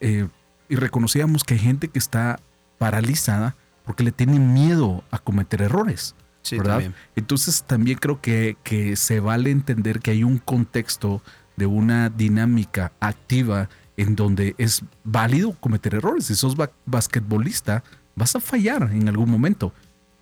eh, 0.00 0.28
y 0.68 0.76
reconocíamos 0.76 1.42
que 1.42 1.54
hay 1.54 1.60
gente 1.60 1.88
que 1.88 1.98
está 1.98 2.38
paralizada 2.76 3.56
porque 3.86 4.04
le 4.04 4.12
tiene 4.12 4.38
miedo 4.38 5.04
a 5.10 5.18
cometer 5.18 5.62
errores. 5.62 6.14
¿Verdad? 6.52 6.92
Entonces 7.16 7.64
también 7.64 7.98
creo 7.98 8.20
que, 8.20 8.56
que 8.62 8.96
se 8.96 9.20
vale 9.20 9.50
entender 9.50 10.00
que 10.00 10.10
hay 10.10 10.24
un 10.24 10.38
contexto 10.38 11.22
de 11.56 11.66
una 11.66 12.10
dinámica 12.10 12.92
activa 13.00 13.68
en 13.96 14.16
donde 14.16 14.54
es 14.58 14.82
válido 15.04 15.52
cometer 15.60 15.94
errores. 15.94 16.26
Si 16.26 16.34
sos 16.34 16.56
basquetbolista, 16.84 17.84
vas 18.16 18.34
a 18.34 18.40
fallar 18.40 18.90
en 18.92 19.08
algún 19.08 19.30
momento 19.30 19.72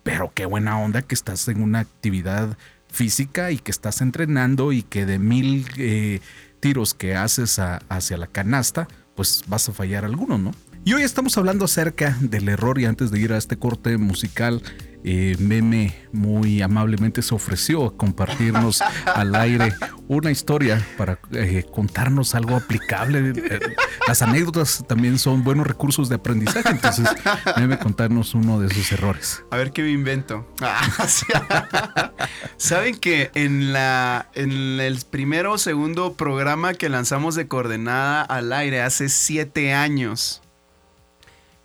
pero 0.03 0.31
qué 0.33 0.45
buena 0.45 0.77
onda 0.79 1.01
que 1.01 1.15
estás 1.15 1.47
en 1.47 1.61
una 1.61 1.79
actividad 1.79 2.57
física 2.89 3.51
y 3.51 3.57
que 3.57 3.71
estás 3.71 4.01
entrenando 4.01 4.71
y 4.71 4.83
que 4.83 5.05
de 5.05 5.17
mil 5.17 5.65
eh, 5.77 6.19
tiros 6.59 6.93
que 6.93 7.15
haces 7.15 7.59
hacia 7.59 8.17
la 8.17 8.27
canasta, 8.27 8.87
pues 9.15 9.43
vas 9.47 9.67
a 9.69 9.73
fallar 9.73 10.05
alguno, 10.05 10.37
¿no? 10.37 10.51
Y 10.85 10.93
hoy 10.93 11.03
estamos 11.03 11.37
hablando 11.37 11.65
acerca 11.65 12.17
del 12.19 12.49
error 12.49 12.79
y 12.79 12.85
antes 12.85 13.09
de 13.09 13.19
ir 13.19 13.31
a 13.31 13.37
este 13.37 13.57
corte 13.57 13.97
musical, 13.97 14.61
eh, 15.03 15.35
Meme 15.39 15.93
muy 16.11 16.61
amablemente 16.61 17.21
se 17.21 17.35
ofreció 17.35 17.85
a 17.85 17.97
compartirnos 17.97 18.81
al 19.05 19.35
aire 19.35 19.73
una 20.07 20.31
historia 20.31 20.85
para 20.97 21.19
eh, 21.31 21.65
contarnos 21.71 22.35
algo 22.35 22.55
aplicable. 22.55 23.33
Eh, 23.35 23.59
las 24.07 24.21
anécdotas 24.21 24.83
también 24.87 25.19
son 25.19 25.43
buenos 25.43 25.67
recursos 25.67 26.09
de 26.09 26.15
aprendizaje, 26.15 26.69
entonces 26.69 27.09
Meme 27.57 27.79
contarnos 27.79 28.33
uno 28.33 28.59
de 28.59 28.73
sus 28.73 28.91
errores. 28.91 29.43
A 29.51 29.57
ver 29.57 29.71
qué 29.71 29.81
me 29.81 29.91
invento. 29.91 30.47
Saben 32.57 32.97
que 32.97 33.31
en 33.35 33.73
la 33.73 34.29
en 34.35 34.79
el 34.79 34.99
primero 35.09 35.53
o 35.53 35.57
segundo 35.57 36.13
programa 36.13 36.73
que 36.73 36.89
lanzamos 36.89 37.35
de 37.35 37.47
coordenada 37.47 38.21
al 38.21 38.53
aire 38.53 38.81
hace 38.81 39.09
siete 39.09 39.73
años 39.73 40.42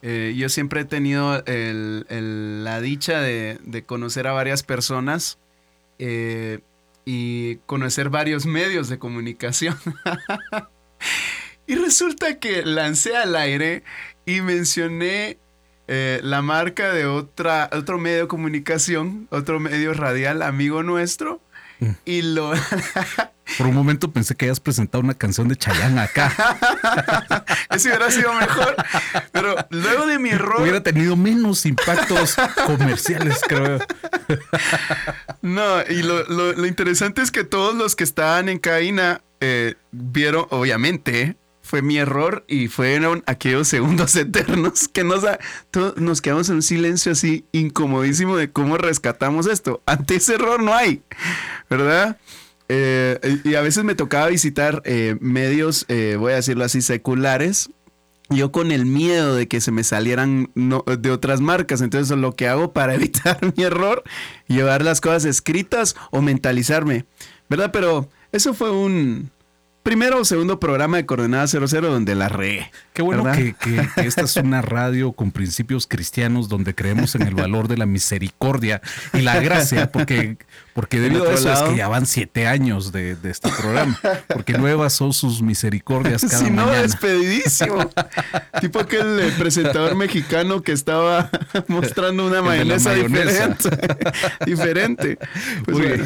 eh, 0.02 0.35
yo 0.37 0.49
siempre 0.49 0.83
he 0.83 0.85
tenido 0.85 1.43
la 1.47 2.81
dicha 2.81 3.21
de, 3.21 3.85
conocer 3.87 4.26
a 4.26 4.33
varias 4.33 4.62
personas 4.62 5.38
eh, 5.99 6.61
y 7.05 7.57
conocer 7.67 8.11
varios 8.11 8.47
medios 8.47 8.88
de 8.88 8.99
comunicación. 8.99 9.76
y 11.67 11.75
resulta 11.75 12.38
que 12.38 12.64
lancé 12.64 13.17
al 13.17 13.35
aire 13.35 13.83
y 14.25 14.40
mencioné 14.40 15.38
eh, 15.88 16.21
la 16.23 16.43
marca 16.43 16.93
de 16.93 17.07
otra, 17.07 17.71
otro 17.73 17.99
medio 17.99 18.23
de 18.23 18.28
comunicación, 18.28 19.26
otro 19.31 19.59
medio 19.59 19.95
radial 19.95 20.43
amigo 20.43 20.83
nuestro. 20.83 21.40
Mm. 21.80 21.90
Y 22.04 22.23
lo, 22.23 22.52
Por 23.56 23.66
un 23.66 23.75
momento 23.75 24.12
pensé 24.12 24.35
que 24.35 24.44
hayas 24.44 24.61
presentado 24.61 25.02
una 25.02 25.14
canción 25.14 25.49
de 25.49 25.56
Chayanne 25.56 26.00
acá. 26.00 26.35
Eso 27.70 27.88
hubiera 27.88 28.11
sido 28.11 28.32
mejor. 28.35 28.76
Pero 29.32 29.56
luego 29.70 30.06
de 30.06 30.18
mi 30.18 30.30
error. 30.30 30.61
Hubiera 30.61 30.82
tenido 30.82 31.16
menos 31.16 31.64
impactos 31.64 32.37
comerciales, 32.66 33.40
creo. 33.47 33.78
No, 35.40 35.80
y 35.88 36.02
lo, 36.02 36.66
interesante 36.66 37.23
es 37.23 37.30
que 37.30 37.44
todos 37.44 37.75
los 37.75 37.97
que 37.97 38.04
estaban 38.04 38.49
en 38.49 38.58
Caína 38.58 39.23
eh, 39.40 39.76
vieron, 39.92 40.47
obviamente, 40.50 41.37
fue 41.68 41.82
mi 41.82 41.98
error 41.98 42.44
y 42.48 42.68
fueron 42.68 43.22
aquellos 43.26 43.68
segundos 43.68 44.16
eternos 44.16 44.88
que 44.88 45.04
nos, 45.04 45.22
nos 45.96 46.22
quedamos 46.22 46.48
en 46.48 46.56
un 46.56 46.62
silencio 46.62 47.12
así 47.12 47.44
incomodísimo 47.52 48.37
de 48.37 48.50
cómo 48.50 48.78
rescatamos 48.78 49.46
esto. 49.46 49.82
Ante 49.84 50.16
ese 50.16 50.37
error 50.37 50.62
no 50.62 50.75
hay, 50.75 51.02
¿verdad? 51.68 52.18
Eh, 52.70 53.18
y 53.44 53.54
a 53.54 53.60
veces 53.60 53.84
me 53.84 53.94
tocaba 53.94 54.28
visitar 54.28 54.82
eh, 54.87 55.16
medios, 55.20 55.84
eh, 55.88 56.16
voy 56.18 56.32
a 56.32 56.37
decirlo 56.37 56.64
así, 56.64 56.80
seculares. 56.80 57.70
Yo 58.30 58.50
con 58.52 58.72
el 58.72 58.84
miedo 58.84 59.34
de 59.34 59.48
que 59.48 59.60
se 59.60 59.70
me 59.70 59.84
salieran 59.84 60.50
de 60.54 61.10
otras 61.10 61.40
marcas. 61.40 61.82
Entonces 61.82 62.16
lo 62.16 62.34
que 62.34 62.48
hago 62.48 62.72
para 62.72 62.94
evitar 62.96 63.38
mi 63.56 63.62
error, 63.62 64.02
llevar 64.46 64.82
las 64.82 65.02
cosas 65.02 65.26
escritas 65.26 65.96
o 66.10 66.22
mentalizarme. 66.22 67.04
¿Verdad? 67.50 67.70
Pero 67.72 68.08
eso 68.32 68.52
fue 68.54 68.70
un, 68.70 69.30
primero 69.82 70.20
o 70.20 70.25
segundo 70.25 70.61
programa 70.61 70.99
de 70.99 71.06
Coordenada 71.06 71.47
00 71.47 71.90
donde 71.90 72.14
la 72.14 72.28
re. 72.28 72.70
Qué 72.92 73.02
bueno 73.02 73.25
que, 73.32 73.54
esta 73.97 74.23
es 74.23 74.37
una 74.37 74.61
radio 74.61 75.12
con 75.12 75.30
principios 75.30 75.87
cristianos 75.87 76.49
donde 76.49 76.75
creemos 76.75 77.14
en 77.14 77.23
el 77.23 77.35
valor 77.35 77.68
de 77.68 77.76
la 77.76 77.87
misericordia 77.87 78.82
y 79.14 79.20
la 79.20 79.40
gracia, 79.40 79.92
porque, 79.92 80.37
porque 80.75 80.99
debido 80.99 81.30
a 81.30 81.32
eso 81.32 81.52
es 81.52 81.61
que 81.61 81.76
ya 81.76 81.87
van 81.87 82.06
siete 82.06 82.49
años 82.49 82.90
de, 82.90 83.16
este 83.23 83.50
programa, 83.50 83.99
porque 84.28 84.58
nuevas 84.58 84.94
son 84.94 85.12
sus 85.12 85.42
misericordias 85.42 86.23
cada 86.23 86.38
si 86.38 86.50
no, 86.50 86.68
despedidísimo. 86.70 87.88
tipo 88.61 88.80
aquel 88.80 89.20
eh, 89.20 89.32
presentador 89.38 89.94
mexicano 89.94 90.62
que 90.62 90.73
estaba 90.73 91.30
mostrando 91.68 92.26
una 92.26 92.42
mayonesa, 92.42 92.94
diferente. 92.94 93.68
diferente. 94.47 95.18
Pues 95.64 95.78
Muy, 95.78 95.87
bien. 95.87 96.04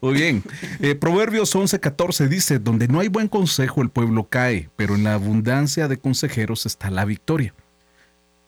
Muy 0.00 0.14
bien. 0.14 0.44
Eh, 0.80 0.94
Proverbios 0.94 1.54
11:14 1.54 2.28
dice, 2.28 2.58
donde 2.66 2.88
no 2.88 2.98
hay 2.98 3.06
buen 3.06 3.28
consejo 3.28 3.80
el 3.80 3.90
pueblo 3.90 4.28
cae, 4.28 4.70
pero 4.74 4.96
en 4.96 5.04
la 5.04 5.14
abundancia 5.14 5.86
de 5.86 5.98
consejeros 5.98 6.66
está 6.66 6.90
la 6.90 7.04
victoria. 7.04 7.54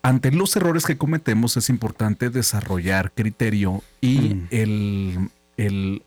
Ante 0.02 0.32
los 0.32 0.56
errores 0.56 0.84
que 0.84 0.98
cometemos 0.98 1.56
es 1.56 1.68
importante 1.68 2.28
desarrollar 2.28 3.12
criterio 3.12 3.80
y 4.00 4.18
mm. 4.18 4.48
el, 4.50 5.30
el 5.56 6.02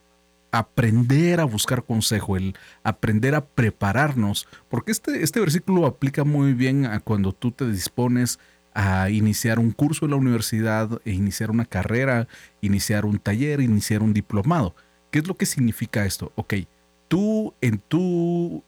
aprender 0.52 1.40
a 1.40 1.46
buscar 1.46 1.86
consejo, 1.86 2.36
el 2.36 2.54
aprender 2.84 3.34
a 3.34 3.46
prepararnos, 3.46 4.46
porque 4.68 4.92
este, 4.92 5.24
este 5.24 5.40
versículo 5.40 5.86
aplica 5.86 6.26
muy 6.26 6.52
bien 6.52 6.86
a 6.86 7.00
cuando 7.00 7.32
tú 7.32 7.52
te 7.52 7.66
dispones 7.72 8.40
a 8.74 9.10
iniciar 9.10 9.58
un 9.58 9.72
curso 9.72 10.04
en 10.04 10.12
la 10.12 10.18
universidad, 10.18 11.00
e 11.06 11.12
iniciar 11.12 11.50
una 11.50 11.64
carrera, 11.64 12.28
iniciar 12.60 13.06
un 13.06 13.20
taller, 13.20 13.62
iniciar 13.62 14.04
un 14.04 14.14
diplomado. 14.14 14.76
¿Qué 15.12 15.20
es 15.20 15.28
lo 15.30 15.38
que 15.38 15.46
significa 15.46 16.06
esto? 16.06 16.34
Ok, 16.36 16.56
tú 17.12 17.54
en 17.60 17.80
tu 17.80 18.64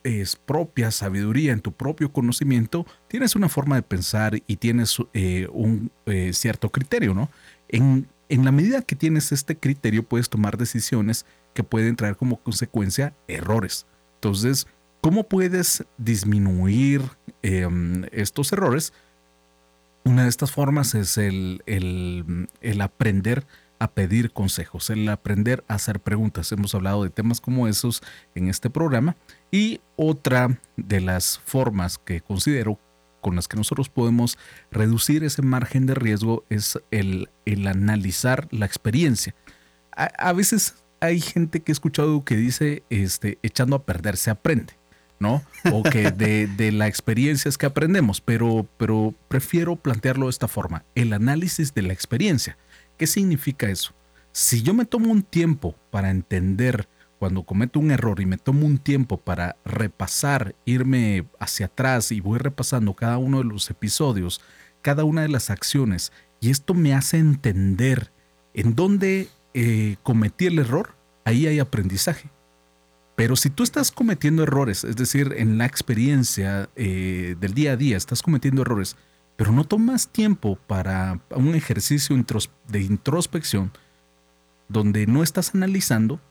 propia 0.46 0.92
sabiduría, 0.92 1.54
en 1.54 1.62
tu 1.62 1.72
propio 1.72 2.12
conocimiento, 2.12 2.86
tienes 3.08 3.38
una 3.38 3.48
forma 3.48 3.78
de 3.78 3.84
pensar 3.84 4.44
y 4.46 4.58
tienes 4.58 4.98
eh, 5.14 5.48
un 5.54 5.92
eh, 6.08 6.34
cierto 6.34 6.70
criterio, 6.70 7.14
¿no? 7.14 7.30
En, 7.70 8.06
en 8.28 8.44
la 8.44 8.52
medida 8.52 8.82
que 8.82 8.98
tienes 8.98 9.32
este 9.32 9.56
criterio, 9.56 10.04
puedes 10.04 10.28
tomar 10.28 10.58
decisiones 10.58 11.26
que 11.54 11.64
pueden 11.64 11.96
traer 11.96 12.18
como 12.18 12.36
consecuencia 12.36 13.14
errores. 13.30 13.86
Entonces, 14.16 14.68
¿cómo 15.00 15.24
puedes 15.24 15.86
disminuir 15.98 17.02
em, 17.44 18.04
estos 18.12 18.52
errores? 18.52 18.92
Una 20.04 20.24
de 20.24 20.30
estas 20.30 20.52
formas 20.52 20.96
es 20.96 21.18
el, 21.18 21.64
el, 21.66 22.50
el 22.60 22.82
aprender 22.82 23.46
a 23.84 23.92
pedir 23.92 24.32
consejos, 24.32 24.90
el 24.90 25.10
aprender 25.10 25.66
a 25.68 25.74
hacer 25.76 26.00
preguntas. 26.00 26.54
Hemos 26.54 26.74
hablado 26.74 27.04
de 27.04 27.10
temas 27.10 27.42
como 27.42 27.68
esos 27.68 28.02
en 28.34 28.48
este 28.48 28.70
programa. 28.70 29.18
Y 29.52 29.82
otra 29.98 30.58
de 30.78 31.02
las 31.02 31.40
formas 31.44 31.98
que 31.98 32.22
considero 32.22 32.80
con 33.20 33.36
las 33.36 33.50
que 33.50 33.58
nosotros 33.58 33.90
podemos 33.90 34.38
reducir 34.72 35.26
ese 35.26 35.42
margen 35.42 35.86
de 35.86 35.96
riesgo 35.96 36.46
es 36.50 36.80
el, 36.92 37.30
el 37.46 37.68
analizar 37.68 38.48
la 38.52 38.66
experiencia. 38.66 39.36
A, 39.92 40.32
veces 40.32 40.76
hay 41.02 41.20
gente 41.20 41.60
que 41.60 41.72
he 41.72 41.74
escuchado 41.74 42.24
que 42.24 42.38
dice, 42.38 42.84
este, 42.90 43.38
echando 43.44 43.76
a 43.76 43.86
perder 43.86 44.16
se 44.16 44.32
aprende. 44.32 44.74
¿no? 45.20 45.44
O 45.72 45.84
que 45.84 46.12
de, 46.12 46.48
de, 46.48 46.72
la 46.72 46.88
experiencia 46.88 47.48
es 47.48 47.58
que 47.58 47.66
aprendemos, 47.66 48.20
pero, 48.20 48.68
pero 48.78 49.14
prefiero 49.28 49.76
plantearlo 49.76 50.26
de 50.26 50.32
esta 50.32 50.50
forma, 50.50 50.84
el 50.96 51.14
análisis 51.14 51.74
de 51.74 51.82
la 51.82 51.94
experiencia. 51.94 52.58
¿Qué 53.04 53.08
significa 53.08 53.70
eso? 53.70 53.94
Si 54.32 54.62
yo 54.62 54.74
me 54.74 54.86
tomo 54.86 55.12
un 55.12 55.24
tiempo 55.24 55.76
para 55.92 56.10
entender 56.10 56.88
cuando 57.20 57.44
cometo 57.44 57.82
un 57.82 57.92
error 57.92 58.22
y 58.22 58.26
me 58.26 58.38
tomo 58.38 58.66
un 58.66 58.78
tiempo 58.78 59.18
para 59.18 59.58
repasar, 59.66 60.56
irme 60.64 61.28
hacia 61.38 61.66
atrás 61.66 62.14
y 62.14 62.22
voy 62.22 62.40
repasando 62.40 62.94
cada 62.94 63.18
uno 63.18 63.40
de 63.40 63.44
los 63.44 63.70
episodios, 63.70 64.40
cada 64.82 65.04
una 65.04 65.24
de 65.24 65.28
las 65.28 65.50
acciones, 65.50 66.14
y 66.40 66.50
esto 66.50 66.74
me 66.74 66.94
hace 66.94 67.18
entender 67.18 68.14
en 68.54 68.74
dónde 68.74 69.28
eh, 69.54 69.98
cometí 70.04 70.46
el 70.46 70.60
error, 70.60 70.96
ahí 71.26 71.46
hay 71.46 71.60
aprendizaje. 71.60 72.30
Pero 73.18 73.36
si 73.36 73.50
tú 73.50 73.64
estás 73.64 73.92
cometiendo 73.92 74.44
errores, 74.44 74.86
es 74.86 74.96
decir, 74.96 75.36
en 75.36 75.58
la 75.58 75.66
experiencia 75.66 76.70
eh, 76.78 77.36
del 77.38 77.54
día 77.54 77.74
a 77.74 77.76
día, 77.76 77.98
estás 77.98 78.22
cometiendo 78.22 78.62
errores, 78.62 78.96
pero 79.44 79.52
no 79.52 79.66
tomas 79.66 80.08
tiempo 80.08 80.58
para 80.68 81.20
un 81.32 81.54
ejercicio 81.54 82.16
de 82.70 82.82
introspección 82.82 83.74
donde 84.70 85.06
no 85.06 85.22
estás 85.22 85.54
analizando, 85.54 86.22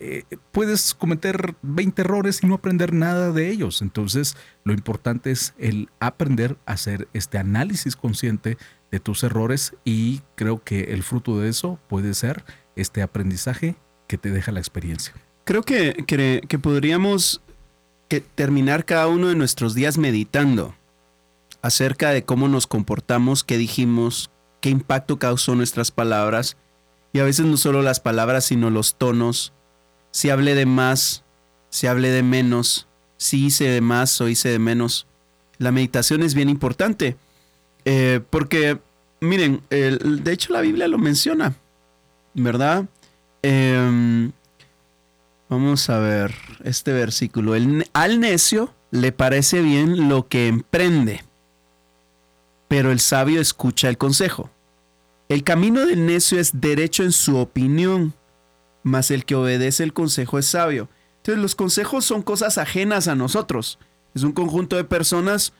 eh, 0.00 0.24
puedes 0.50 0.92
cometer 0.92 1.54
20 1.62 2.02
errores 2.02 2.40
y 2.42 2.48
no 2.48 2.56
aprender 2.56 2.92
nada 2.92 3.30
de 3.30 3.50
ellos. 3.50 3.82
Entonces, 3.82 4.36
lo 4.64 4.72
importante 4.72 5.30
es 5.30 5.54
el 5.58 5.90
aprender 6.00 6.56
a 6.66 6.72
hacer 6.72 7.06
este 7.12 7.38
análisis 7.38 7.94
consciente 7.94 8.58
de 8.90 8.98
tus 8.98 9.22
errores 9.22 9.76
y 9.84 10.22
creo 10.34 10.64
que 10.64 10.92
el 10.92 11.04
fruto 11.04 11.38
de 11.38 11.50
eso 11.50 11.78
puede 11.88 12.14
ser 12.14 12.44
este 12.74 13.00
aprendizaje 13.00 13.76
que 14.08 14.18
te 14.18 14.32
deja 14.32 14.50
la 14.50 14.58
experiencia. 14.58 15.14
Creo 15.44 15.62
que, 15.62 15.94
que, 16.04 16.58
podríamos 16.58 17.42
terminar 18.34 18.84
cada 18.84 19.06
uno 19.06 19.28
de 19.28 19.36
nuestros 19.36 19.72
días 19.76 19.98
meditando 19.98 20.74
acerca 21.62 22.10
de 22.10 22.24
cómo 22.24 22.48
nos 22.48 22.66
comportamos, 22.66 23.44
qué 23.44 23.58
dijimos, 23.58 24.30
qué 24.60 24.70
impacto 24.70 25.18
causó 25.18 25.54
nuestras 25.54 25.90
palabras 25.90 26.56
y 27.12 27.20
a 27.20 27.24
veces 27.24 27.46
no 27.46 27.56
solo 27.56 27.82
las 27.82 28.00
palabras, 28.00 28.44
sino 28.44 28.70
los 28.70 28.96
tonos, 28.96 29.52
si 30.10 30.30
hablé 30.30 30.54
de 30.54 30.66
más, 30.66 31.24
si 31.70 31.86
hablé 31.86 32.10
de 32.10 32.22
menos, 32.22 32.88
si 33.16 33.46
hice 33.46 33.64
de 33.64 33.80
más 33.80 34.20
o 34.20 34.28
hice 34.28 34.48
de 34.48 34.58
menos. 34.58 35.06
La 35.58 35.72
meditación 35.72 36.22
es 36.22 36.34
bien 36.34 36.48
importante, 36.48 37.16
eh, 37.84 38.20
porque, 38.30 38.78
miren, 39.20 39.62
de 39.70 40.32
hecho 40.32 40.52
la 40.52 40.60
Biblia 40.60 40.88
lo 40.88 40.98
menciona, 40.98 41.54
¿verdad? 42.34 42.86
Em, 43.42 44.32
vamos 45.48 45.88
a 45.88 45.98
ver 45.98 46.34
este 46.64 46.92
versículo. 46.92 47.54
al 47.92 48.20
necio 48.20 48.74
le 48.90 49.12
parece 49.12 49.60
bien 49.60 50.08
lo 50.08 50.28
que 50.28 50.48
emprende, 50.48 51.22
pero 52.76 52.92
el 52.92 53.00
sabio 53.00 53.40
escucha 53.40 53.88
el 53.88 53.96
consejo. 53.96 54.50
El 55.30 55.44
camino 55.44 55.86
del 55.86 56.04
necio 56.04 56.38
es 56.38 56.60
derecho 56.60 57.04
en 57.04 57.12
su 57.12 57.38
opinión, 57.38 58.12
mas 58.82 59.10
el 59.10 59.24
que 59.24 59.34
obedece 59.34 59.82
el 59.82 59.94
consejo 59.94 60.38
es 60.38 60.44
sabio. 60.44 60.90
Entonces 61.16 61.40
los 61.40 61.54
consejos 61.54 62.04
son 62.04 62.20
cosas 62.20 62.58
ajenas 62.58 63.08
a 63.08 63.14
nosotros. 63.14 63.78
Es 64.14 64.24
un 64.24 64.32
conjunto 64.32 64.76
de 64.76 64.84
personas 64.84 65.54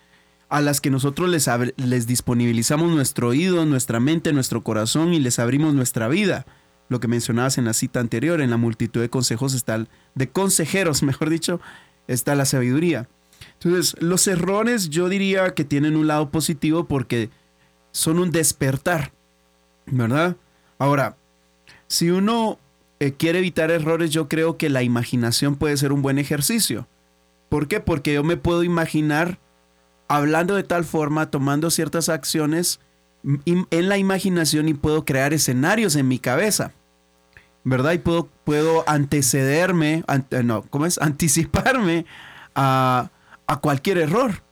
a 0.50 0.60
las 0.60 0.82
que 0.82 0.90
nosotros 0.90 1.30
les, 1.30 2.06
disponibilizamos 2.06 2.90
nuestro 2.90 3.28
oído, 3.28 3.64
nuestra 3.64 3.98
mente, 3.98 4.34
nuestro 4.34 4.62
corazón 4.62 5.14
y 5.14 5.18
les 5.18 5.38
abrimos 5.38 5.72
nuestra 5.72 6.08
vida. 6.08 6.44
Lo 6.90 7.00
que 7.00 7.08
mencionabas 7.08 7.56
en 7.56 7.64
la 7.64 7.72
cita 7.72 7.98
anterior, 7.98 8.42
en 8.42 8.50
la 8.50 8.58
multitud 8.58 9.00
de 9.00 9.08
consejos 9.08 9.54
está, 9.54 9.86
de 10.14 10.28
consejeros, 10.28 11.02
mejor 11.02 11.30
dicho, 11.30 11.62
está 12.08 12.34
la 12.34 12.44
sabiduría. 12.44 13.08
Entonces, 13.54 13.96
los 14.00 14.26
errores 14.26 14.90
yo 14.90 15.08
diría 15.08 15.54
que 15.54 15.64
tienen 15.64 15.96
un 15.96 16.06
lado 16.06 16.30
positivo 16.30 16.86
porque 16.86 17.30
son 17.90 18.18
un 18.18 18.30
despertar. 18.30 19.12
¿verdad? 19.86 20.36
Ahora, 20.78 21.16
si 21.86 22.10
uno 22.10 22.58
eh, 23.00 23.12
quiere 23.12 23.38
evitar 23.38 23.70
errores, 23.70 24.10
yo 24.10 24.28
creo 24.28 24.56
que 24.56 24.68
la 24.68 24.82
imaginación 24.82 25.56
puede 25.56 25.76
ser 25.76 25.92
un 25.92 26.02
buen 26.02 26.18
ejercicio. 26.18 26.86
¿Por 27.48 27.68
qué? 27.68 27.80
Porque 27.80 28.14
yo 28.14 28.24
me 28.24 28.36
puedo 28.36 28.64
imaginar 28.64 29.38
hablando 30.08 30.54
de 30.54 30.64
tal 30.64 30.84
forma, 30.84 31.30
tomando 31.30 31.70
ciertas 31.70 32.08
acciones 32.08 32.80
en 33.44 33.88
la 33.88 33.98
imaginación 33.98 34.68
y 34.68 34.74
puedo 34.74 35.04
crear 35.04 35.32
escenarios 35.32 35.96
en 35.96 36.08
mi 36.08 36.18
cabeza. 36.18 36.72
¿Verdad? 37.64 37.92
Y 37.92 37.98
puedo, 37.98 38.28
puedo 38.44 38.88
antecederme, 38.88 40.04
no, 40.44 40.62
¿cómo 40.62 40.86
es? 40.86 40.98
Anticiparme 41.02 42.06
a, 42.54 43.10
a 43.46 43.60
cualquier 43.60 43.98
error. 43.98 44.42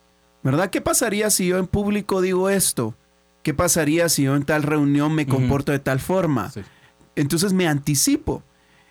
¿Verdad? 0.42 0.68
¿Qué 0.68 0.82
pasaría 0.82 1.30
si 1.30 1.46
yo 1.46 1.58
en 1.58 1.66
público 1.66 2.20
digo 2.20 2.50
esto? 2.50 2.94
¿Qué 3.42 3.54
pasaría 3.54 4.08
si 4.08 4.24
yo 4.24 4.36
en 4.36 4.44
tal 4.44 4.62
reunión 4.62 5.14
me 5.14 5.26
comporto 5.26 5.72
de 5.72 5.78
tal 5.78 6.00
forma? 6.00 6.52
Entonces 7.16 7.52
me 7.52 7.66
anticipo. 7.66 8.42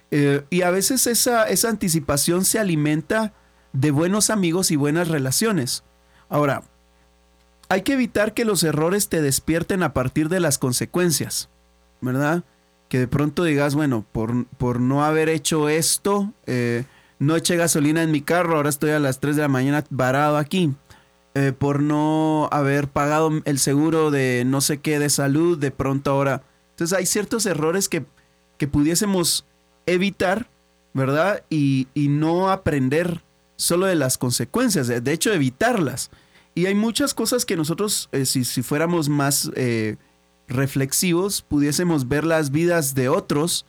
Eh, 0.10 0.44
y 0.50 0.62
a 0.64 0.72
veces 0.72 1.06
esa, 1.08 1.48
esa 1.50 1.70
anticipación 1.70 2.44
se 2.46 2.60
alimenta 2.60 3.34
de 3.72 3.92
buenos 3.92 4.30
amigos 4.30 4.72
y 4.72 4.76
buenas 4.76 5.08
relaciones. 5.08 5.84
Ahora, 6.30 6.64
hay 7.70 7.82
que 7.82 7.94
evitar 7.94 8.34
que 8.34 8.46
los 8.46 8.64
errores 8.64 9.10
te 9.10 9.22
despierten 9.22 9.84
a 9.84 9.94
partir 9.94 10.30
de 10.30 10.40
las 10.40 10.58
consecuencias, 10.60 11.50
¿verdad? 12.02 12.44
Que 12.90 13.00
de 13.00 13.08
pronto 13.08 13.44
digas, 13.44 13.74
bueno, 13.74 14.06
por, 14.12 14.46
por 14.58 14.80
no 14.80 15.04
haber 15.04 15.30
hecho 15.30 15.70
esto, 15.70 16.32
eh, 16.46 16.86
no 17.24 17.36
eché 17.36 17.56
gasolina 17.56 18.04
en 18.04 18.12
mi 18.12 18.22
carro, 18.22 18.58
ahora 18.58 18.70
estoy 18.70 18.92
a 18.92 19.00
las 19.00 19.20
3 19.20 19.36
de 19.38 19.42
la 19.42 19.48
mañana 19.48 19.84
varado 19.90 20.38
aquí. 20.38 20.74
Eh, 21.36 21.52
por 21.52 21.82
no 21.82 22.48
haber 22.52 22.90
pagado 22.90 23.32
el 23.46 23.58
seguro 23.58 24.12
de 24.12 24.44
no 24.46 24.62
sé 24.62 24.78
qué 24.78 25.00
de 25.00 25.10
salud, 25.10 25.58
de 25.58 25.72
pronto 25.72 26.12
ahora. 26.12 26.44
Entonces 26.72 26.96
hay 26.96 27.08
ciertos 27.08 27.48
errores 27.48 27.90
que, 27.90 28.06
que 28.60 28.68
pudiésemos 28.68 29.46
evitar, 29.88 30.48
¿verdad? 30.94 31.44
Y, 31.50 31.88
no 31.96 32.52
aprender 32.52 33.24
solo 33.56 33.88
de 33.88 33.96
las 33.96 34.20
consecuencias, 34.20 34.88
de 34.88 35.12
hecho 35.12 35.34
evitarlas. 35.34 36.12
Y 36.54 36.68
hay 36.68 36.76
muchas 36.76 37.16
cosas 37.16 37.46
que 37.46 37.56
nosotros, 37.56 38.10
eh, 38.12 38.26
si, 38.26 38.44
si, 38.44 38.62
fuéramos 38.62 39.10
más 39.10 39.50
eh, 39.56 39.96
reflexivos, 40.48 41.42
pudiésemos 41.42 42.08
ver 42.08 42.26
las 42.26 42.52
vidas 42.52 42.94
de 42.94 43.10
otros 43.10 43.66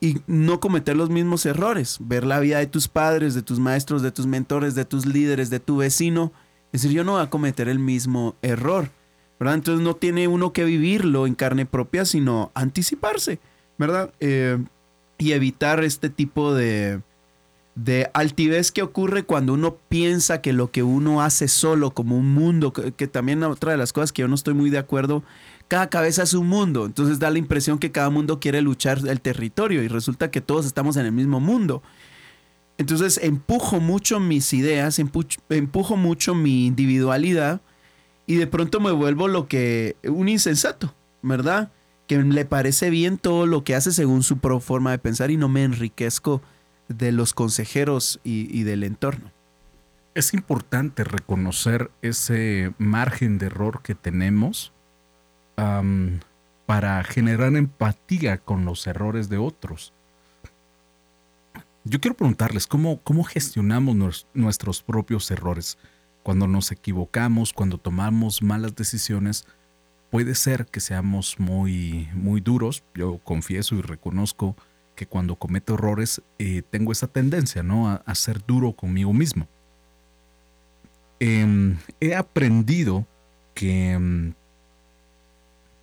y 0.00 0.20
no 0.26 0.60
cometer 0.60 0.96
los 0.96 1.10
mismos 1.10 1.44
errores. 1.46 1.98
Ver 2.00 2.24
la 2.24 2.40
vida 2.40 2.58
de 2.58 2.66
tus 2.66 2.88
padres, 2.88 3.34
de 3.34 3.42
tus 3.42 3.58
maestros, 3.58 4.02
de 4.02 4.10
tus 4.10 4.26
mentores, 4.26 4.74
de 4.74 4.84
tus 4.84 5.06
líderes, 5.06 5.50
de 5.50 5.60
tu 5.60 5.76
vecino 5.78 6.32
es 6.72 6.82
decir, 6.82 6.96
yo 6.96 7.04
no 7.04 7.12
voy 7.12 7.22
a 7.22 7.30
cometer 7.30 7.68
el 7.68 7.78
mismo 7.78 8.36
error, 8.42 8.90
¿verdad? 9.38 9.56
Entonces 9.56 9.84
no 9.84 9.96
tiene 9.96 10.28
uno 10.28 10.52
que 10.52 10.64
vivirlo 10.64 11.26
en 11.26 11.34
carne 11.34 11.66
propia, 11.66 12.04
sino 12.04 12.52
anticiparse, 12.54 13.40
¿verdad? 13.76 14.12
Eh, 14.20 14.58
y 15.18 15.32
evitar 15.32 15.82
este 15.82 16.10
tipo 16.10 16.54
de, 16.54 17.00
de 17.74 18.08
altivez 18.14 18.70
que 18.70 18.82
ocurre 18.82 19.24
cuando 19.24 19.52
uno 19.52 19.76
piensa 19.88 20.40
que 20.40 20.52
lo 20.52 20.70
que 20.70 20.84
uno 20.84 21.22
hace 21.22 21.48
solo 21.48 21.90
como 21.90 22.16
un 22.16 22.32
mundo, 22.32 22.72
que, 22.72 22.92
que, 22.92 23.08
también 23.08 23.42
otra 23.42 23.72
de 23.72 23.78
las 23.78 23.92
cosas 23.92 24.12
que 24.12 24.22
yo 24.22 24.28
no 24.28 24.36
estoy 24.36 24.54
muy 24.54 24.70
de 24.70 24.78
acuerdo, 24.78 25.24
cada 25.70 25.88
cabeza 25.88 26.24
es 26.24 26.34
un 26.34 26.48
mundo, 26.48 26.84
entonces 26.84 27.20
da 27.20 27.30
la 27.30 27.38
impresión 27.38 27.78
que 27.78 27.92
cada 27.92 28.10
mundo 28.10 28.40
quiere 28.40 28.60
luchar 28.60 29.06
el 29.06 29.20
territorio 29.20 29.84
y 29.84 29.88
resulta 29.88 30.32
que 30.32 30.40
todos 30.40 30.66
estamos 30.66 30.96
en 30.96 31.06
el 31.06 31.12
mismo 31.12 31.38
mundo. 31.38 31.80
Entonces 32.76 33.20
empujo 33.22 33.78
mucho 33.78 34.18
mis 34.18 34.52
ideas, 34.52 34.98
empujo, 34.98 35.96
mucho 35.96 36.34
mi 36.34 36.66
individualidad 36.66 37.60
y 38.26 38.34
de 38.34 38.48
pronto 38.48 38.80
me 38.80 38.90
vuelvo 38.90 39.28
lo 39.28 39.46
que 39.46 39.94
un 40.02 40.28
insensato, 40.28 40.92
¿verdad? 41.22 41.70
Que 42.08 42.18
le 42.18 42.44
parece 42.46 42.90
bien 42.90 43.16
todo 43.16 43.46
lo 43.46 43.62
que 43.62 43.76
hace 43.76 43.92
según 43.92 44.24
su 44.24 44.38
forma 44.38 44.90
de 44.90 44.98
pensar 44.98 45.30
y 45.30 45.36
no 45.36 45.48
me 45.48 45.62
enriquezco 45.62 46.42
de 46.88 47.12
los 47.12 47.32
consejeros 47.32 48.18
y, 48.24 48.64
del 48.64 48.82
entorno. 48.82 49.30
Es 50.16 50.34
importante 50.34 51.04
reconocer 51.04 51.92
ese 52.02 52.72
margen 52.78 53.38
de 53.38 53.46
error 53.46 53.82
que 53.84 53.94
tenemos 53.94 54.72
para 56.66 57.02
generar 57.04 57.56
empatía 57.56 58.38
con 58.38 58.64
los 58.64 58.86
errores 58.86 59.28
de 59.28 59.38
otros. 59.38 59.92
Yo 61.84 62.00
quiero 62.00 62.16
preguntarles 62.16 62.66
cómo, 62.66 63.00
cómo 63.02 63.24
gestionamos 63.24 64.26
nuestros 64.34 64.82
propios 64.82 65.30
errores. 65.30 65.78
Cuando 66.22 66.46
nos 66.46 66.70
equivocamos, 66.70 67.52
cuando 67.52 67.78
tomamos 67.78 68.42
malas 68.42 68.76
decisiones, 68.76 69.46
puede 70.10 70.34
ser 70.34 70.66
que 70.66 70.80
seamos 70.80 71.38
muy, 71.38 72.08
muy 72.12 72.40
duros. 72.40 72.82
Yo 72.94 73.18
confieso 73.24 73.76
y 73.76 73.80
reconozco 73.80 74.54
que 74.94 75.06
cuando 75.06 75.36
cometo 75.36 75.74
errores 75.74 76.20
eh, 76.38 76.62
tengo 76.68 76.92
esa 76.92 77.06
tendencia 77.06 77.62
¿no? 77.62 77.88
a, 78.04 78.14
ser 78.14 78.44
duro 78.44 78.72
conmigo 78.72 79.14
mismo. 79.14 79.48
Em, 81.18 81.78
he 82.00 82.14
aprendido 82.14 83.06
que, 83.54 83.92
em, 83.92 84.34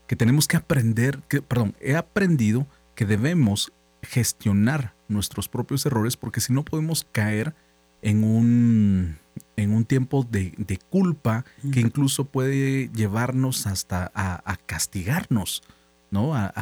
que 0.07 0.15
tenemos 0.15 0.47
que 0.47 0.57
aprender, 0.57 1.21
que, 1.27 1.41
perdón, 1.41 1.75
he 1.79 1.95
aprendido 1.95 2.65
que 2.95 3.05
debemos 3.05 3.71
gestionar 4.01 4.95
nuestros 5.07 5.47
propios 5.49 5.85
errores 5.85 6.17
porque 6.17 6.39
si 6.39 6.53
no 6.53 6.63
podemos 6.63 7.05
caer 7.11 7.53
en 8.01 8.23
un, 8.23 9.17
en 9.55 9.73
un 9.73 9.85
tiempo 9.85 10.23
de, 10.23 10.79
culpa 10.89 11.45
que 11.71 11.79
incluso 11.79 12.25
puede 12.25 12.89
llevarnos 12.89 13.67
hasta 13.67 14.11
a, 14.13 14.57
castigarnos, 14.65 15.63
¿no? 16.11 16.35
A, 16.35 16.53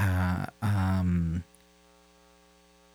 a, 0.61 1.03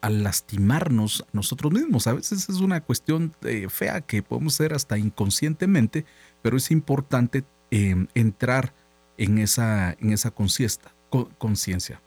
lastimarnos 0.08 1.26
nosotros 1.32 1.72
mismos. 1.72 2.06
A 2.06 2.14
veces 2.14 2.48
es 2.48 2.56
una 2.56 2.80
cuestión 2.80 3.34
eh, 3.42 3.68
fea 3.68 4.00
que 4.00 4.22
podemos 4.22 4.54
hacer 4.54 4.72
hasta 4.72 4.96
inconscientemente, 4.96 6.06
pero 6.42 6.56
es 6.56 6.70
importante 6.70 7.44
em, 7.70 8.06
entrar 8.14 8.72
en 9.20 9.38
esa, 9.38 9.92
en 10.00 10.12
esa 10.12 10.30
conciencia. 10.30 12.00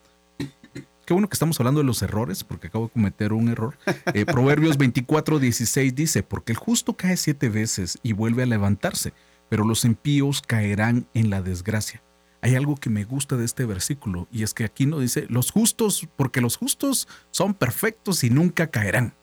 Qué 1.05 1.13
bueno 1.13 1.29
que 1.29 1.35
estamos 1.35 1.59
hablando 1.59 1.81
de 1.81 1.85
los 1.85 2.01
errores, 2.01 2.43
porque 2.43 2.67
acabo 2.67 2.85
de 2.85 2.91
cometer 2.91 3.33
un 3.33 3.49
error. 3.49 3.77
Eh, 4.13 4.25
Proverbios 4.25 4.77
24, 4.77 5.37
16 5.37 5.93
dice, 5.93 6.23
porque 6.23 6.53
el 6.53 6.57
justo 6.57 6.97
cae 6.97 7.15
siete 7.15 7.49
veces 7.49 7.99
y 8.01 8.13
vuelve 8.13 8.43
a 8.43 8.47
levantarse, 8.47 9.13
pero 9.47 9.63
los 9.63 9.85
impíos 9.85 10.41
caerán 10.41 11.05
en 11.13 11.29
la 11.29 11.43
desgracia. 11.43 12.01
Hay 12.41 12.55
algo 12.55 12.75
que 12.77 12.89
me 12.89 13.03
gusta 13.03 13.37
de 13.37 13.45
este 13.45 13.65
versículo 13.65 14.27
y 14.31 14.43
es 14.43 14.53
que 14.53 14.63
aquí 14.63 14.85
no 14.85 14.99
dice 14.99 15.27
los 15.29 15.51
justos, 15.51 16.07
porque 16.15 16.41
los 16.41 16.57
justos 16.57 17.07
son 17.29 17.53
perfectos 17.53 18.23
y 18.23 18.31
nunca 18.31 18.67
caerán. 18.67 19.13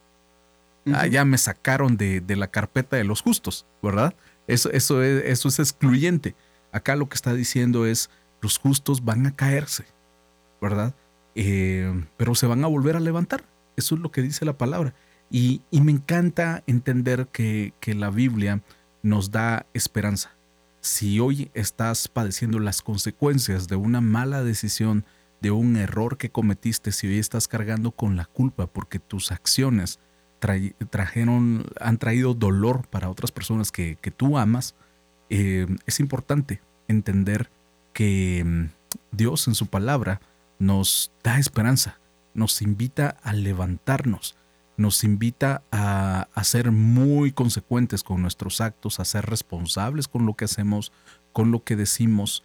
Ah, 0.93 1.07
ya 1.07 1.25
me 1.25 1.37
sacaron 1.37 1.97
de, 1.97 2.23
la 2.27 2.47
carpeta 2.47 2.95
de 2.95 3.03
los 3.03 3.21
justos, 3.21 3.65
¿verdad? 3.83 4.15
Eso, 4.47 4.71
eso, 4.71 5.03
es, 5.03 5.25
eso 5.25 5.49
es 5.49 5.59
excluyente. 5.59 6.35
Acá 6.71 6.95
lo 6.95 7.09
que 7.09 7.15
está 7.15 7.33
diciendo 7.33 7.85
es 7.85 8.09
los 8.41 8.57
justos 8.57 9.03
van 9.03 9.25
a 9.25 9.35
caerse, 9.35 9.85
¿verdad? 10.61 10.95
Eh, 11.35 12.05
pero 12.17 12.35
se 12.35 12.47
van 12.47 12.63
a 12.63 12.67
volver 12.67 12.95
a 12.95 12.99
levantar. 12.99 13.43
Eso 13.75 13.95
es 13.95 14.01
lo 14.01 14.11
que 14.11 14.21
dice 14.21 14.45
la 14.45 14.57
palabra. 14.57 14.93
Y, 15.29 15.61
me 15.71 15.91
encanta 15.91 16.63
entender 16.67 17.27
que, 17.27 17.73
que 17.79 17.95
la 17.95 18.09
Biblia 18.09 18.61
nos 19.01 19.31
da 19.31 19.65
esperanza. 19.73 20.31
Si 20.81 21.19
hoy 21.19 21.49
estás 21.53 22.07
padeciendo 22.07 22.59
las 22.59 22.81
consecuencias 22.81 23.67
de 23.67 23.77
una 23.77 24.01
mala 24.01 24.43
decisión, 24.43 25.05
de 25.39 25.51
un 25.51 25.75
error 25.77 26.17
que 26.17 26.31
cometiste, 26.31 26.91
si 26.91 27.07
hoy 27.07 27.19
estás 27.19 27.47
cargando 27.47 27.91
con 27.91 28.15
la 28.15 28.25
culpa 28.25 28.67
porque 28.67 28.99
tus 28.99 29.31
acciones 29.31 29.99
trajeron, 30.89 31.65
han 31.79 31.97
traído 31.97 32.33
dolor 32.33 32.87
para 32.87 33.09
otras 33.09 33.31
personas 33.31 33.71
que, 33.71 33.97
tú 34.15 34.37
amas, 34.37 34.75
eh, 35.33 35.65
es 35.85 36.01
importante 36.01 36.61
entender 36.89 37.49
que 37.93 38.43
mm, 38.45 38.65
Dios 39.13 39.47
en 39.47 39.55
su 39.55 39.67
palabra 39.67 40.19
nos 40.59 41.13
da 41.23 41.39
esperanza, 41.39 41.99
nos 42.33 42.61
invita 42.61 43.17
a 43.23 43.31
levantarnos, 43.31 44.35
nos 44.75 45.05
invita 45.05 45.63
a, 45.71 46.27
ser 46.43 46.71
muy 46.71 47.31
consecuentes 47.31 48.03
con 48.03 48.21
nuestros 48.21 48.59
actos, 48.59 48.99
a 48.99 49.05
ser 49.05 49.25
responsables 49.25 50.09
con 50.09 50.25
lo 50.25 50.33
que 50.33 50.45
hacemos, 50.45 50.91
con 51.31 51.49
lo 51.51 51.63
que 51.63 51.77
decimos. 51.77 52.43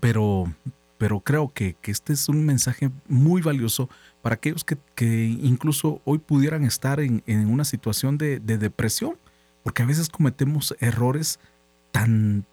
pero, 0.00 0.50
pero 0.96 1.20
creo 1.20 1.52
que, 1.52 1.76
este 1.82 2.14
es 2.14 2.30
un 2.30 2.46
mensaje 2.46 2.90
muy 3.08 3.42
valioso 3.42 3.90
para 4.22 4.36
aquellos 4.36 4.64
que, 4.64 5.36
incluso 5.42 6.00
hoy 6.06 6.18
pudieran 6.18 6.64
estar 6.64 6.98
en, 7.00 7.22
una 7.26 7.64
situación 7.64 8.16
de, 8.16 8.40
de, 8.40 8.56
depresión, 8.56 9.18
porque 9.62 9.82
a 9.82 9.86
veces 9.86 10.08
cometemos 10.08 10.74
errores 10.80 11.40
tan 11.92 12.46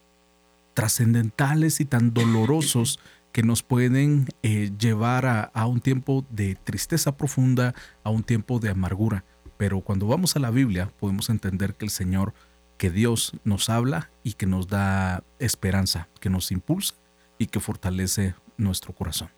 trascendentales 0.74 1.80
y 1.80 1.86
tan 1.86 2.13
dolorosos 2.13 3.00
que 3.36 3.44
nos 3.44 3.63
pueden 3.63 4.28
eh, 4.44 4.72
llevar 4.80 5.26
a, 5.26 5.65
un 5.65 5.82
tiempo 5.82 6.26
de 6.30 6.56
tristeza 6.56 7.18
profunda, 7.18 7.76
a 8.04 8.10
un 8.10 8.24
tiempo 8.24 8.60
de 8.60 8.70
amargura. 8.70 9.26
Pero 9.58 9.82
cuando 9.82 10.08
vamos 10.08 10.38
a 10.38 10.39
la 10.39 10.52
Biblia 10.52 10.89
podemos 11.02 11.30
entender 11.30 11.74
que 11.76 11.84
el 11.84 11.91
Señor, 11.91 12.34
que 12.78 12.91
Dios 12.91 13.34
nos 13.44 13.70
habla 13.70 14.10
y 14.24 14.34
que 14.34 14.46
nos 14.46 14.70
da 14.70 15.22
esperanza, 15.39 16.08
que 16.22 16.30
nos 16.30 16.50
impulsa 16.50 16.96
y 17.38 17.48
que 17.48 17.60
fortalece 17.60 18.36
nuestro 18.58 18.94
corazón. 18.94 19.30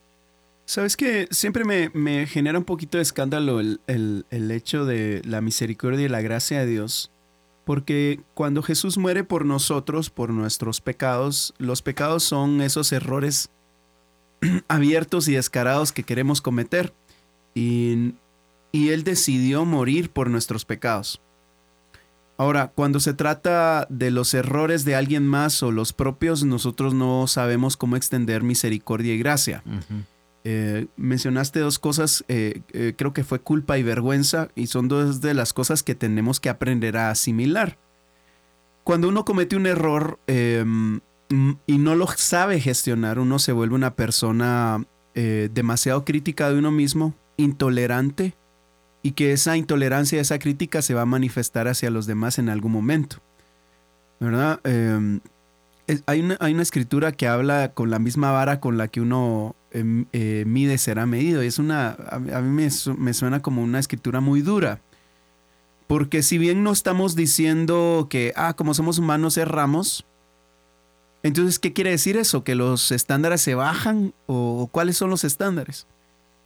Sabes 0.65 0.95
que 0.95 1.27
siempre 1.31 1.63
me, 1.63 2.27
genera 2.27 2.59
un 2.59 2.65
poquito 2.65 2.97
de 2.99 3.01
escándalo 3.01 3.59
el, 3.59 3.79
el, 3.87 4.51
hecho 4.51 4.85
de 4.85 5.21
la 5.25 5.41
misericordia 5.41 6.05
y 6.05 6.09
la 6.09 6.21
gracia 6.21 6.59
de 6.59 6.67
Dios, 6.67 7.09
porque 7.67 8.21
cuando 8.33 8.63
Jesús 8.63 8.97
muere 8.97 9.25
por 9.25 9.43
nosotros, 9.45 10.09
por 10.09 10.29
nuestros 10.29 10.79
pecados, 10.79 11.53
los 11.57 11.81
pecados 11.81 12.23
son 12.23 12.61
esos 12.61 12.93
errores 12.93 13.49
abiertos 14.69 15.27
y 15.27 15.33
descarados 15.33 15.91
que 15.91 16.03
queremos 16.03 16.39
cometer. 16.39 16.93
Y, 17.53 18.13
Él 18.71 19.03
decidió 19.03 19.65
morir 19.65 20.11
por 20.11 20.29
nuestros 20.29 20.63
pecados. 20.63 21.19
Ahora, 22.37 22.71
cuando 22.73 23.01
se 23.01 23.13
trata 23.13 23.85
de 23.89 24.11
los 24.11 24.33
errores 24.33 24.85
de 24.85 24.95
alguien 24.95 25.27
más 25.27 25.61
o 25.61 25.69
los 25.69 25.91
propios, 25.91 26.45
nosotros 26.45 26.93
no 26.93 27.27
sabemos 27.27 27.75
cómo 27.75 27.97
extender 27.97 28.43
misericordia 28.43 29.13
y 29.13 29.17
gracia. 29.17 29.61
Eh, 30.49 30.87
mencionaste 30.95 31.59
dos 31.59 31.77
cosas, 31.77 32.23
eh, 32.29 32.61
eh, 32.71 32.93
creo 32.97 33.11
que 33.11 33.25
fue 33.25 33.41
culpa 33.41 33.77
y 33.77 33.83
vergüenza, 33.83 34.47
y 34.55 34.67
son 34.67 34.87
dos 34.87 35.19
de 35.19 35.33
las 35.33 35.51
cosas 35.51 35.83
que 35.83 35.93
tenemos 35.93 36.39
que 36.39 36.47
aprender 36.47 36.95
a 36.95 37.09
asimilar. 37.09 37.77
Cuando 38.85 39.09
uno 39.09 39.25
comete 39.25 39.57
un 39.57 39.65
error, 39.65 40.19
em, 40.27 41.01
Mm, 41.29 41.55
y 41.65 41.77
no 41.77 41.93
lo 41.95 42.07
sabe 42.15 42.61
gestionar, 42.61 43.19
uno 43.19 43.37
se 43.39 43.51
vuelve 43.51 43.75
una 43.75 43.95
persona 43.95 44.85
demasiado 45.13 46.05
crítica 46.05 46.49
de 46.49 46.59
uno 46.59 46.71
mismo, 46.71 47.15
intolerante, 47.35 48.35
y 49.01 49.11
que 49.13 49.33
esa 49.33 49.57
intolerancia, 49.57 50.21
esa 50.21 50.37
crítica 50.37 50.83
se 50.83 50.93
va 50.93 51.01
a 51.01 51.05
manifestar 51.05 51.67
hacia 51.67 51.89
los 51.89 52.05
demás 52.05 52.37
en 52.37 52.47
algún 52.47 52.71
momento. 52.71 53.17
¿Verdad? 54.21 54.61
Hay, 56.05 56.21
una, 56.21 56.61
escritura 56.61 57.11
que 57.13 57.27
habla 57.27 57.71
con 57.73 57.89
la 57.89 57.99
misma 57.99 58.31
vara 58.31 58.59
con 58.59 58.77
la 58.77 58.89
que 58.89 58.99
uno 58.99 59.55
em, 59.71 60.05
eh, 60.11 60.43
mide 60.45 60.77
será 60.77 61.05
medido. 61.05 61.43
Y 61.43 61.47
es 61.47 61.59
una, 61.59 61.91
a, 62.09 62.19
mí 62.19 62.49
me, 62.49 62.69
me 62.97 63.13
suena 63.13 63.41
como 63.41 63.63
una 63.63 63.79
escritura 63.79 64.19
muy 64.19 64.41
dura. 64.41 64.81
Porque 65.87 66.23
si 66.23 66.37
bien 66.37 66.63
no 66.63 66.71
estamos 66.71 67.15
diciendo 67.15 68.07
que, 68.09 68.33
ah, 68.35 68.53
como 68.55 68.73
somos 68.73 68.99
humanos 68.99 69.37
erramos, 69.37 70.05
entonces, 71.23 71.59
¿qué 71.59 71.73
quiere 71.73 71.91
decir 71.91 72.17
eso? 72.17 72.43
¿Que 72.43 72.55
los 72.55 72.91
estándares 72.91 73.41
se 73.41 73.55
bajan 73.55 74.13
o 74.27 74.69
cuáles 74.71 74.97
son 74.97 75.09
los 75.09 75.23
estándares? 75.23 75.87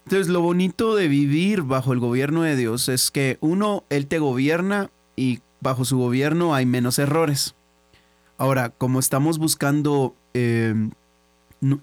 Entonces, 0.06 0.28
lo 0.28 0.42
bonito 0.42 0.96
de 0.96 1.08
vivir 1.08 1.62
bajo 1.62 1.94
el 1.94 2.00
gobierno 2.00 2.44
de 2.44 2.56
Dios 2.56 2.90
es 2.90 3.12
que 3.12 3.38
uno, 3.42 3.84
Él 3.90 4.08
te 4.08 4.20
gobierna 4.20 4.90
y 5.16 5.40
bajo 5.60 5.86
su 5.86 5.98
gobierno 5.98 6.56
hay 6.56 6.66
menos 6.66 7.00
errores. 7.00 7.56
Ahora, 8.42 8.70
como 8.70 9.00
estamos 9.00 9.38
buscando 9.38 10.16
em, 10.34 10.92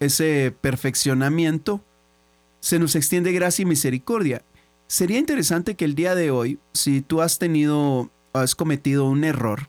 ese 0.01 0.55
perfeccionamiento, 0.61 1.83
se 2.61 2.79
nos 2.79 2.97
extiende 2.97 3.33
gracia 3.33 3.63
y 3.63 3.67
misericordia. 3.67 4.43
Sería 4.89 5.19
interesante 5.19 5.77
que 5.77 5.85
el 5.85 5.95
día 5.95 6.15
de 6.15 6.31
hoy, 6.31 6.59
si 6.73 7.01
tú 7.01 7.21
has 7.21 7.39
tenido, 7.39 8.11
has 8.33 8.55
cometido 8.55 9.05
un 9.05 9.25
error, 9.25 9.69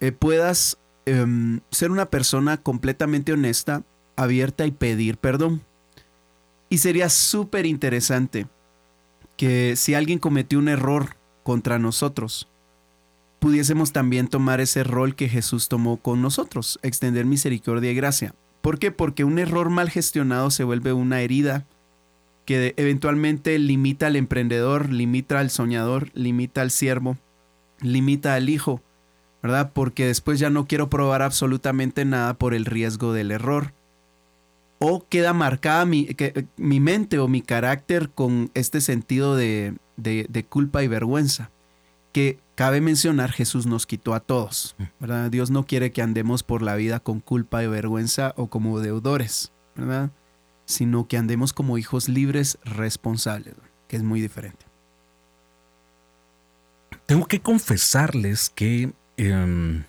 eh, 0.00 0.12
puedas 0.12 0.78
Em, 1.08 1.60
ser 1.70 1.92
una 1.92 2.06
persona 2.06 2.56
completamente 2.56 3.32
honesta, 3.32 3.84
abierta 4.16 4.66
y 4.66 4.72
pedir 4.72 5.18
perdón. 5.18 5.62
Y 6.68 6.78
sería 6.78 7.08
súper 7.08 7.64
interesante 7.64 8.48
que 9.36 9.76
si 9.76 9.94
alguien 9.94 10.18
cometió 10.18 10.58
un 10.58 10.68
error 10.68 11.16
contra 11.44 11.78
nosotros, 11.78 12.48
pudiésemos 13.38 13.92
también 13.92 14.28
tomar 14.28 14.60
ese 14.60 14.84
rol 14.84 15.14
que 15.14 15.28
Jesús 15.28 15.68
tomó 15.68 15.98
con 15.98 16.22
nosotros, 16.22 16.78
extender 16.82 17.26
misericordia 17.26 17.90
y 17.90 17.94
gracia. 17.94 18.34
¿Por 18.60 18.78
qué? 18.78 18.90
Porque 18.90 19.24
un 19.24 19.38
error 19.38 19.70
mal 19.70 19.90
gestionado 19.90 20.50
se 20.50 20.64
vuelve 20.64 20.92
una 20.92 21.20
herida 21.20 21.66
que 22.44 22.74
eventualmente 22.76 23.58
limita 23.58 24.06
al 24.06 24.16
emprendedor, 24.16 24.90
limita 24.90 25.40
al 25.40 25.50
soñador, 25.50 26.10
limita 26.14 26.62
al 26.62 26.70
siervo, 26.70 27.16
limita 27.80 28.34
al 28.34 28.48
hijo 28.48 28.80
¿verdad? 29.46 29.70
Porque 29.72 30.06
después 30.06 30.40
ya 30.40 30.50
no 30.50 30.66
quiero 30.66 30.90
probar 30.90 31.22
absolutamente 31.22 32.04
nada 32.04 32.34
por 32.34 32.52
el 32.52 32.64
riesgo 32.64 33.12
del 33.12 33.30
error. 33.30 33.72
O 34.80 35.06
queda 35.08 35.32
marcada 35.32 35.86
mi, 35.86 36.08
mi 36.56 36.80
mente 36.80 37.20
o 37.20 37.28
mi 37.28 37.42
carácter 37.42 38.10
con 38.10 38.50
este 38.54 38.80
sentido 38.80 39.36
de, 39.36 39.76
culpa 40.48 40.82
y 40.82 40.88
vergüenza. 40.88 41.50
Que 42.12 42.40
cabe 42.56 42.80
mencionar, 42.80 43.30
Jesús 43.30 43.66
nos 43.66 43.86
quitó 43.86 44.14
a 44.14 44.20
todos. 44.20 44.74
Dios 45.30 45.50
no 45.50 45.64
quiere 45.64 45.92
que 45.92 46.02
andemos 46.02 46.42
por 46.42 46.62
la 46.62 46.74
vida 46.74 46.98
con 46.98 47.20
culpa 47.20 47.62
y 47.62 47.68
vergüenza 47.68 48.34
o 48.36 48.48
como 48.48 48.80
deudores, 48.80 49.52
¿verdad? 49.76 50.10
Sino 50.64 51.06
que 51.06 51.16
andemos 51.16 51.52
como 51.52 51.78
hijos 51.78 52.08
libres, 52.08 52.58
responsables, 52.64 53.54
que 53.86 53.96
es 53.96 54.02
muy 54.02 54.20
diferente. 54.20 54.66
Tengo 57.06 57.26
que 57.26 57.40
confesarles 57.40 58.50
que 58.50 58.92
Em, 59.16 59.84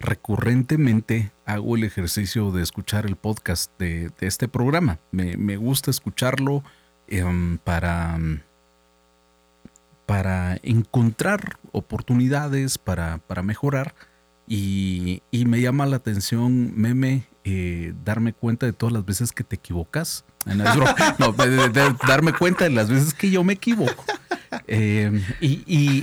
recurrentemente 0.00 1.30
hago 1.44 1.76
el 1.76 1.84
ejercicio 1.84 2.50
de 2.52 2.62
escuchar 2.62 3.06
el 3.06 3.16
podcast 3.16 3.70
de, 3.78 4.10
este 4.20 4.48
programa. 4.48 4.98
Me, 5.10 5.56
gusta 5.56 5.90
escucharlo 5.90 6.64
em, 7.06 7.58
para, 7.58 8.18
para 10.06 10.58
encontrar 10.62 11.58
oportunidades, 11.72 12.78
para, 12.78 13.18
para 13.18 13.42
mejorar. 13.42 13.94
Y, 14.46 15.22
me 15.32 15.60
llama 15.60 15.86
la 15.86 15.96
atención, 15.96 16.72
meme, 16.76 17.24
eh, 17.44 17.94
darme 18.04 18.32
cuenta 18.32 18.66
de 18.66 18.72
todas 18.72 18.92
las 18.92 19.04
veces 19.04 19.32
que 19.32 19.44
te 19.44 19.56
equivocas. 19.56 20.24
Darme 22.06 22.32
cuenta 22.32 22.64
de 22.64 22.70
las 22.70 22.90
veces 22.90 23.14
que 23.14 23.30
yo 23.30 23.44
me 23.44 23.52
equivoco. 23.52 24.04
Eh, 24.66 25.22
y, 25.40 26.02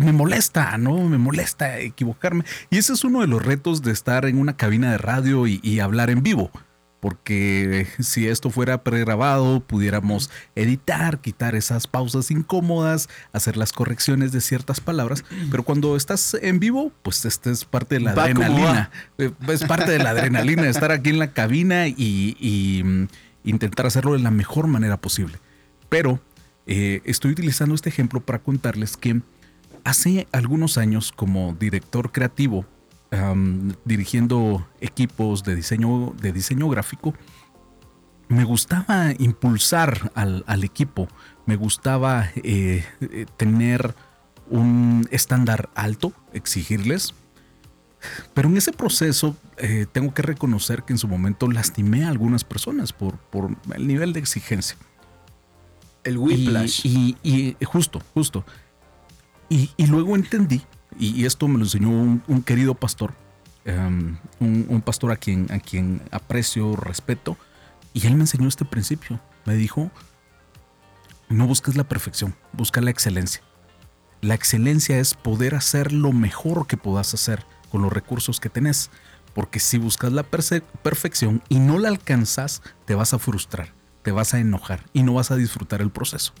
me 0.00 0.12
molesta, 0.12 0.78
¿no? 0.78 1.08
Me 1.08 1.18
molesta 1.18 1.78
equivocarme. 1.78 2.44
Y 2.70 2.78
ese 2.78 2.92
es 2.92 3.04
uno 3.04 3.20
de 3.20 3.26
los 3.26 3.44
retos 3.44 3.82
de 3.82 3.92
estar 3.92 4.26
en 4.26 4.38
una 4.38 4.56
cabina 4.56 4.92
de 4.92 4.98
radio 4.98 5.46
y, 5.46 5.80
hablar 5.80 6.10
en 6.10 6.22
vivo. 6.22 6.50
Porque 7.00 7.86
si 8.00 8.28
esto 8.28 8.50
fuera 8.50 8.84
pregrabado, 8.84 9.60
pudiéramos 9.60 10.30
editar, 10.54 11.20
quitar 11.20 11.54
esas 11.54 11.86
pausas 11.86 12.30
incómodas, 12.30 13.08
hacer 13.32 13.56
las 13.56 13.72
correcciones 13.72 14.32
de 14.32 14.40
ciertas 14.40 14.80
palabras, 14.80 15.24
pero 15.50 15.62
cuando 15.62 15.96
estás 15.96 16.36
en 16.40 16.60
vivo, 16.60 16.92
pues 17.02 17.24
esta 17.24 17.50
es 17.50 17.64
parte 17.64 17.96
de 17.96 18.02
la 18.02 18.12
adrenalina, 18.12 18.90
eh, 19.18 19.32
es 19.48 19.64
parte 19.64 19.90
de 19.90 19.98
la 19.98 20.10
adrenalina 20.10 20.68
estar 20.68 20.92
aquí 20.92 21.10
en 21.10 21.18
la 21.18 21.32
cabina 21.32 21.88
y, 21.88 22.82
mm, 22.84 23.04
intentar 23.42 23.86
hacerlo 23.86 24.12
de 24.12 24.18
la 24.18 24.30
mejor 24.30 24.66
manera 24.66 24.98
posible. 24.98 25.38
Pero 25.88 26.20
eh, 26.66 27.00
estoy 27.04 27.32
utilizando 27.32 27.74
este 27.74 27.88
ejemplo 27.88 28.20
para 28.20 28.38
contarles 28.38 28.96
que 28.96 29.22
hace 29.82 30.28
algunos 30.30 30.76
años 30.76 31.10
como 31.10 31.56
director 31.58 32.12
creativo 32.12 32.66
dirigiendo 33.84 34.66
equipos 34.80 35.42
de 35.42 35.56
diseño, 35.56 36.14
de 36.20 36.32
diseño 36.32 36.68
gráfico, 36.68 37.14
me 38.30 38.44
gustaba 38.44 39.12
impulsar 39.18 40.12
al, 40.14 40.64
equipo, 40.64 41.08
me 41.46 41.56
gustaba 41.56 42.30
eh, 42.36 42.84
eh, 43.00 43.26
tener 43.36 43.94
un 44.48 45.08
estándar 45.10 45.68
alto, 45.74 46.12
exigirles. 46.32 47.12
Pero 48.32 48.48
en 48.48 48.56
ese 48.56 48.72
proceso 48.72 49.36
eh, 49.58 49.84
tengo 49.90 50.14
que 50.14 50.22
reconocer 50.22 50.84
que 50.84 50.92
en 50.92 50.98
su 50.98 51.08
momento 51.08 51.50
lastimé 51.50 52.04
a 52.04 52.08
algunas 52.08 52.44
personas 52.44 52.92
por, 52.92 53.18
por 53.18 53.56
el 53.74 53.86
nivel 53.86 54.12
de 54.12 54.20
exigencia. 54.20 54.76
El 56.04 56.16
whiplash. 56.16 56.86
Y, 56.86 57.56
justo, 57.64 58.00
justo. 58.14 58.44
Y, 59.48 59.70
y, 59.76 59.88
luego 59.88 60.14
entendí 60.14 60.62
y, 61.00 61.24
esto 61.24 61.48
me 61.48 61.58
lo 61.58 61.64
enseñó 61.64 61.88
un, 61.90 62.42
querido 62.44 62.74
pastor, 62.74 63.14
em, 63.64 64.18
un, 64.38 64.82
pastor 64.82 65.10
a 65.12 65.16
quien, 65.16 65.50
a 65.50 65.58
quien 65.58 66.02
aprecio, 66.10 66.76
respeto, 66.76 67.36
y 67.94 68.06
él 68.06 68.14
me 68.14 68.22
enseñó 68.22 68.46
este 68.46 68.64
principio. 68.64 69.18
Me 69.46 69.54
dijo, 69.54 69.90
no 71.30 71.46
busques 71.46 71.76
la 71.76 71.84
perfección, 71.84 72.36
busca 72.52 72.80
la 72.80 72.90
excelencia. 72.90 73.42
La 74.20 74.34
excelencia 74.34 74.98
es 74.98 75.14
poder 75.14 75.54
hacer 75.54 75.92
lo 75.92 76.12
mejor 76.12 76.66
que 76.66 76.76
puedas 76.76 77.14
hacer 77.14 77.46
con 77.70 77.80
los 77.82 77.92
recursos 77.92 78.38
que 78.38 78.50
tenés, 78.50 78.90
porque 79.34 79.60
si 79.60 79.78
buscas 79.78 80.12
la 80.12 80.24
perfección 80.24 81.42
y 81.48 81.60
no 81.60 81.78
la 81.78 81.88
alcanzas, 81.88 82.62
te 82.84 82.94
vas 82.94 83.14
a 83.14 83.18
frustrar, 83.18 83.72
te 84.02 84.12
vas 84.12 84.34
a 84.34 84.40
enojar 84.40 84.84
y 84.92 85.02
no 85.02 85.14
vas 85.14 85.30
a 85.30 85.36
disfrutar 85.36 85.80
el 85.80 85.90
proceso. 85.90 86.34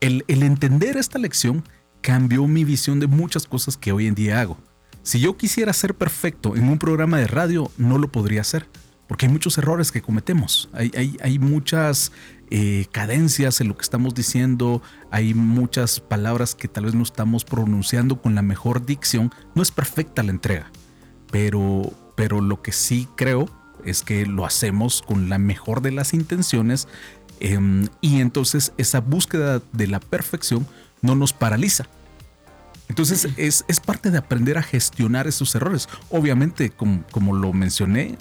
El, 0.00 0.24
el 0.28 0.42
entender 0.42 0.98
esta 0.98 1.18
lección 1.18 1.64
cambió 2.06 2.46
mi 2.46 2.62
visión 2.62 3.00
de 3.00 3.08
muchas 3.08 3.48
cosas 3.48 3.76
que 3.76 3.90
hoy 3.90 4.06
en 4.06 4.14
día 4.14 4.40
hago. 4.40 4.56
Si 5.02 5.18
yo 5.18 5.36
quisiera 5.36 5.72
ser 5.72 5.96
perfecto 5.96 6.54
en 6.54 6.68
un 6.68 6.78
programa 6.78 7.18
de 7.18 7.26
radio, 7.26 7.68
no 7.78 7.98
lo 7.98 8.12
podría 8.12 8.42
hacer, 8.42 8.68
porque 9.08 9.26
hay 9.26 9.32
muchos 9.32 9.58
errores 9.58 9.90
que 9.90 10.02
cometemos, 10.02 10.68
hay, 10.72 11.16
hay, 11.20 11.38
muchas 11.40 12.12
eh, 12.48 12.86
cadencias 12.92 13.60
en 13.60 13.66
lo 13.66 13.76
que 13.76 13.82
estamos 13.82 14.14
diciendo, 14.14 14.82
hay 15.10 15.34
muchas 15.34 15.98
palabras 15.98 16.54
que 16.54 16.68
tal 16.68 16.84
vez 16.84 16.94
no 16.94 17.02
estamos 17.02 17.44
pronunciando 17.44 18.22
con 18.22 18.36
la 18.36 18.42
mejor 18.42 18.86
dicción, 18.86 19.32
no 19.56 19.62
es 19.62 19.72
perfecta 19.72 20.22
la 20.22 20.30
entrega, 20.30 20.70
pero, 21.32 21.92
pero 22.14 22.40
lo 22.40 22.62
que 22.62 22.70
sí 22.70 23.08
creo 23.16 23.50
es 23.84 24.04
que 24.04 24.26
lo 24.26 24.46
hacemos 24.46 25.02
con 25.02 25.28
la 25.28 25.38
mejor 25.38 25.82
de 25.82 25.90
las 25.90 26.14
intenciones 26.14 26.86
em, 27.40 27.88
y 28.00 28.20
entonces 28.20 28.72
esa 28.76 29.00
búsqueda 29.00 29.60
de 29.72 29.88
la 29.88 29.98
perfección 29.98 30.68
no 31.02 31.16
nos 31.16 31.32
paraliza. 31.32 31.88
Entonces 32.88 33.28
es, 33.36 33.64
parte 33.80 34.10
de 34.10 34.18
aprender 34.18 34.58
a 34.58 34.62
gestionar 34.62 35.26
esos 35.26 35.54
errores. 35.54 35.88
Obviamente, 36.10 36.70
como, 36.70 37.34
lo 37.34 37.52
mencioné, 37.52 38.16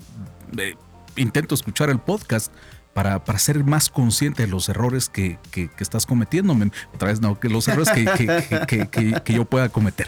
eh, 0.58 0.76
intento 1.16 1.56
escuchar 1.56 1.90
el 1.90 2.00
podcast 2.00 2.52
para, 2.94 3.24
para, 3.24 3.40
ser 3.40 3.64
más 3.64 3.90
consciente 3.90 4.44
de 4.44 4.48
los 4.48 4.70
errores 4.70 5.10
que, 5.10 5.38
estás 5.80 6.06
cometiendo. 6.06 6.56
Otra 6.94 7.10
vez 7.10 7.22
no, 7.22 7.40
que 7.40 7.50
los 7.50 7.68
errores 7.68 7.90
que, 7.92 9.24
yo 9.34 9.46
pueda 9.46 9.70
cometer. 9.70 10.08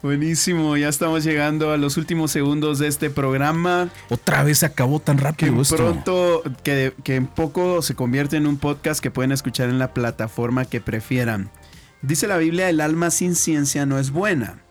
Buenísimo, 0.00 0.76
ya 0.76 0.88
estamos 0.88 1.24
llegando 1.24 1.72
a 1.72 1.76
los 1.76 1.96
últimos 1.96 2.30
segundos 2.30 2.78
de 2.78 2.86
este 2.86 3.10
programa. 3.10 3.88
Otra 4.10 4.44
vez 4.44 4.58
se 4.58 4.66
acabó 4.66 5.00
tan 5.00 5.18
rápido 5.18 5.54
que 5.56 5.60
esto. 5.60 5.76
Pronto, 5.76 6.42
que, 6.62 6.94
que 7.02 7.16
en 7.16 7.26
poco 7.26 7.82
se 7.82 7.96
convierte 7.96 8.36
en 8.36 8.46
un 8.46 8.58
podcast 8.58 9.00
que 9.00 9.10
pueden 9.10 9.32
escuchar 9.32 9.68
en 9.68 9.80
la 9.80 9.94
plataforma 9.94 10.66
que 10.66 10.80
prefieran. 10.80 11.50
Dice 12.02 12.28
la 12.28 12.36
Biblia, 12.36 12.68
el 12.68 12.80
alma 12.80 13.10
sin 13.10 13.34
ciencia 13.34 13.84
no 13.84 13.98
es 13.98 14.10
buena, 14.10 14.62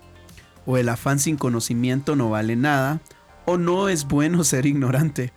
o 0.65 0.77
el 0.77 0.87
afán 0.89 1.19
sin 1.19 1.35
conocimiento 1.35 2.15
no 2.15 2.29
vale 2.29 2.55
nada, 2.55 3.01
o 3.45 3.57
no 3.57 3.89
es 3.89 4.05
bueno 4.05 4.43
ser 4.43 4.65
ignorante. 4.65 5.33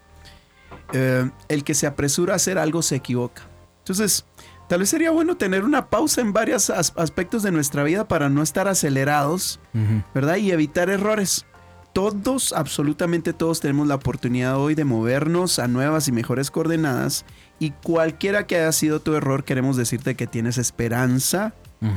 Eh, 0.93 1.29
el 1.49 1.65
que 1.65 1.75
se 1.75 1.87
apresura 1.87 2.33
a 2.33 2.37
hacer 2.37 2.59
algo 2.59 2.83
se 2.83 2.97
equivoca. 2.97 3.43
Entonces, 3.79 4.25
tal 4.69 4.81
vez 4.81 4.89
sería 4.89 5.11
bueno 5.11 5.37
tener 5.37 5.65
una 5.65 5.89
pausa 5.89 6.21
en 6.21 6.33
varios 6.33 6.71
aspectos 6.71 7.43
de 7.43 7.53
nuestra 7.53 7.83
vida 7.83 8.07
para 8.07 8.29
no 8.29 8.43
estar 8.43 8.69
acelerados, 8.69 9.61
¿verdad? 10.15 10.37
Y 10.37 10.51
evitar 10.51 10.91
errores. 10.91 11.47
Todos, 11.93 12.53
absolutamente 12.53 13.33
todos 13.33 13.61
tenemos 13.61 13.89
la 13.89 13.97
oportunidad 13.97 14.59
hoy 14.59 14.77
de 14.77 14.85
movernos 14.85 15.59
a 15.59 15.67
nuevas 15.67 16.07
y 16.07 16.13
mejores 16.13 16.53
coordenadas 16.53 17.25
y 17.59 17.73
cualquiera 17.73 18.47
que 18.47 18.57
haya 18.57 18.71
sido 18.71 19.01
tu 19.01 19.15
error, 19.17 19.43
queremos 19.43 19.77
decirte 19.77 20.15
que 20.15 20.29
tienes 20.29 20.57
esperanza 20.57 21.53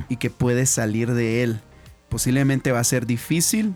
y 0.09 0.17
que 0.17 0.29
puedes 0.29 0.69
salir 0.69 1.13
de 1.13 1.43
él. 1.43 1.59
Posiblemente 2.09 2.71
va 2.71 2.79
a 2.79 2.83
ser 2.83 3.05
difícil 3.05 3.75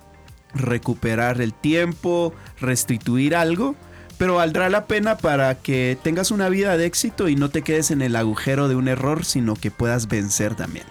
recuperar 0.54 1.41
el 1.41 1.54
tiempo, 1.54 2.34
restituir 2.60 3.36
algo, 3.36 3.76
pero 4.17 4.36
valdrá 4.36 4.70
la 4.70 4.86
pena 4.86 5.17
para 5.17 5.56
que 5.56 5.98
tengas 6.02 6.32
una 6.32 6.50
vida 6.50 6.78
de 6.78 6.86
éxito 6.86 7.28
y 7.30 7.36
no 7.36 7.50
te 7.50 7.62
quedes 7.62 7.91
en 7.91 8.02
el 8.02 8.15
agujero 8.15 8.67
de 8.67 8.76
un 8.76 8.88
error, 8.88 9.26
sino 9.26 9.56
que 9.56 9.72
puedas 9.72 10.08
vencer 10.08 10.56
también. 10.56 10.86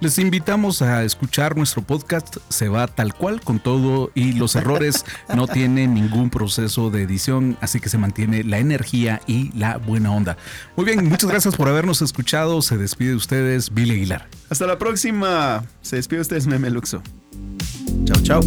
Les 0.00 0.16
invitamos 0.20 0.80
a 0.80 1.02
escuchar 1.02 1.56
nuestro 1.56 1.82
podcast, 1.82 2.36
se 2.48 2.68
va 2.68 2.86
tal 2.86 3.14
cual 3.14 3.40
con 3.40 3.58
todo 3.58 4.12
y 4.14 4.32
los 4.32 4.54
errores 4.54 5.04
no 5.34 5.48
tienen 5.48 5.92
ningún 5.94 6.30
proceso 6.30 6.90
de 6.90 7.02
edición, 7.02 7.56
así 7.60 7.80
que 7.80 7.88
se 7.88 7.98
mantiene 7.98 8.44
la 8.44 8.60
energía 8.60 9.20
y 9.26 9.50
la 9.58 9.76
buena 9.78 10.12
onda. 10.12 10.36
Muy 10.76 10.86
bien, 10.86 11.08
muchas 11.08 11.28
gracias 11.28 11.56
por 11.56 11.68
habernos 11.68 12.00
escuchado, 12.00 12.62
se 12.62 12.76
despide 12.76 13.10
de 13.10 13.16
ustedes 13.16 13.74
Billy 13.74 13.94
Aguilar. 13.94 14.28
Hasta 14.48 14.68
la 14.68 14.78
próxima, 14.78 15.64
se 15.82 15.96
despide 15.96 16.18
de 16.18 16.22
ustedes 16.22 16.46
Meme 16.46 16.70
Luxo. 16.70 17.02
Chao, 18.04 18.22
chao. 18.22 18.40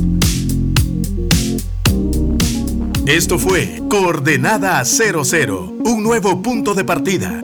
Esto 3.05 3.37
fue 3.37 3.83
Coordenada 3.89 4.85
00, 4.85 5.79
un 5.83 6.01
nuevo 6.01 6.41
punto 6.41 6.73
de 6.73 6.85
partida 6.85 7.43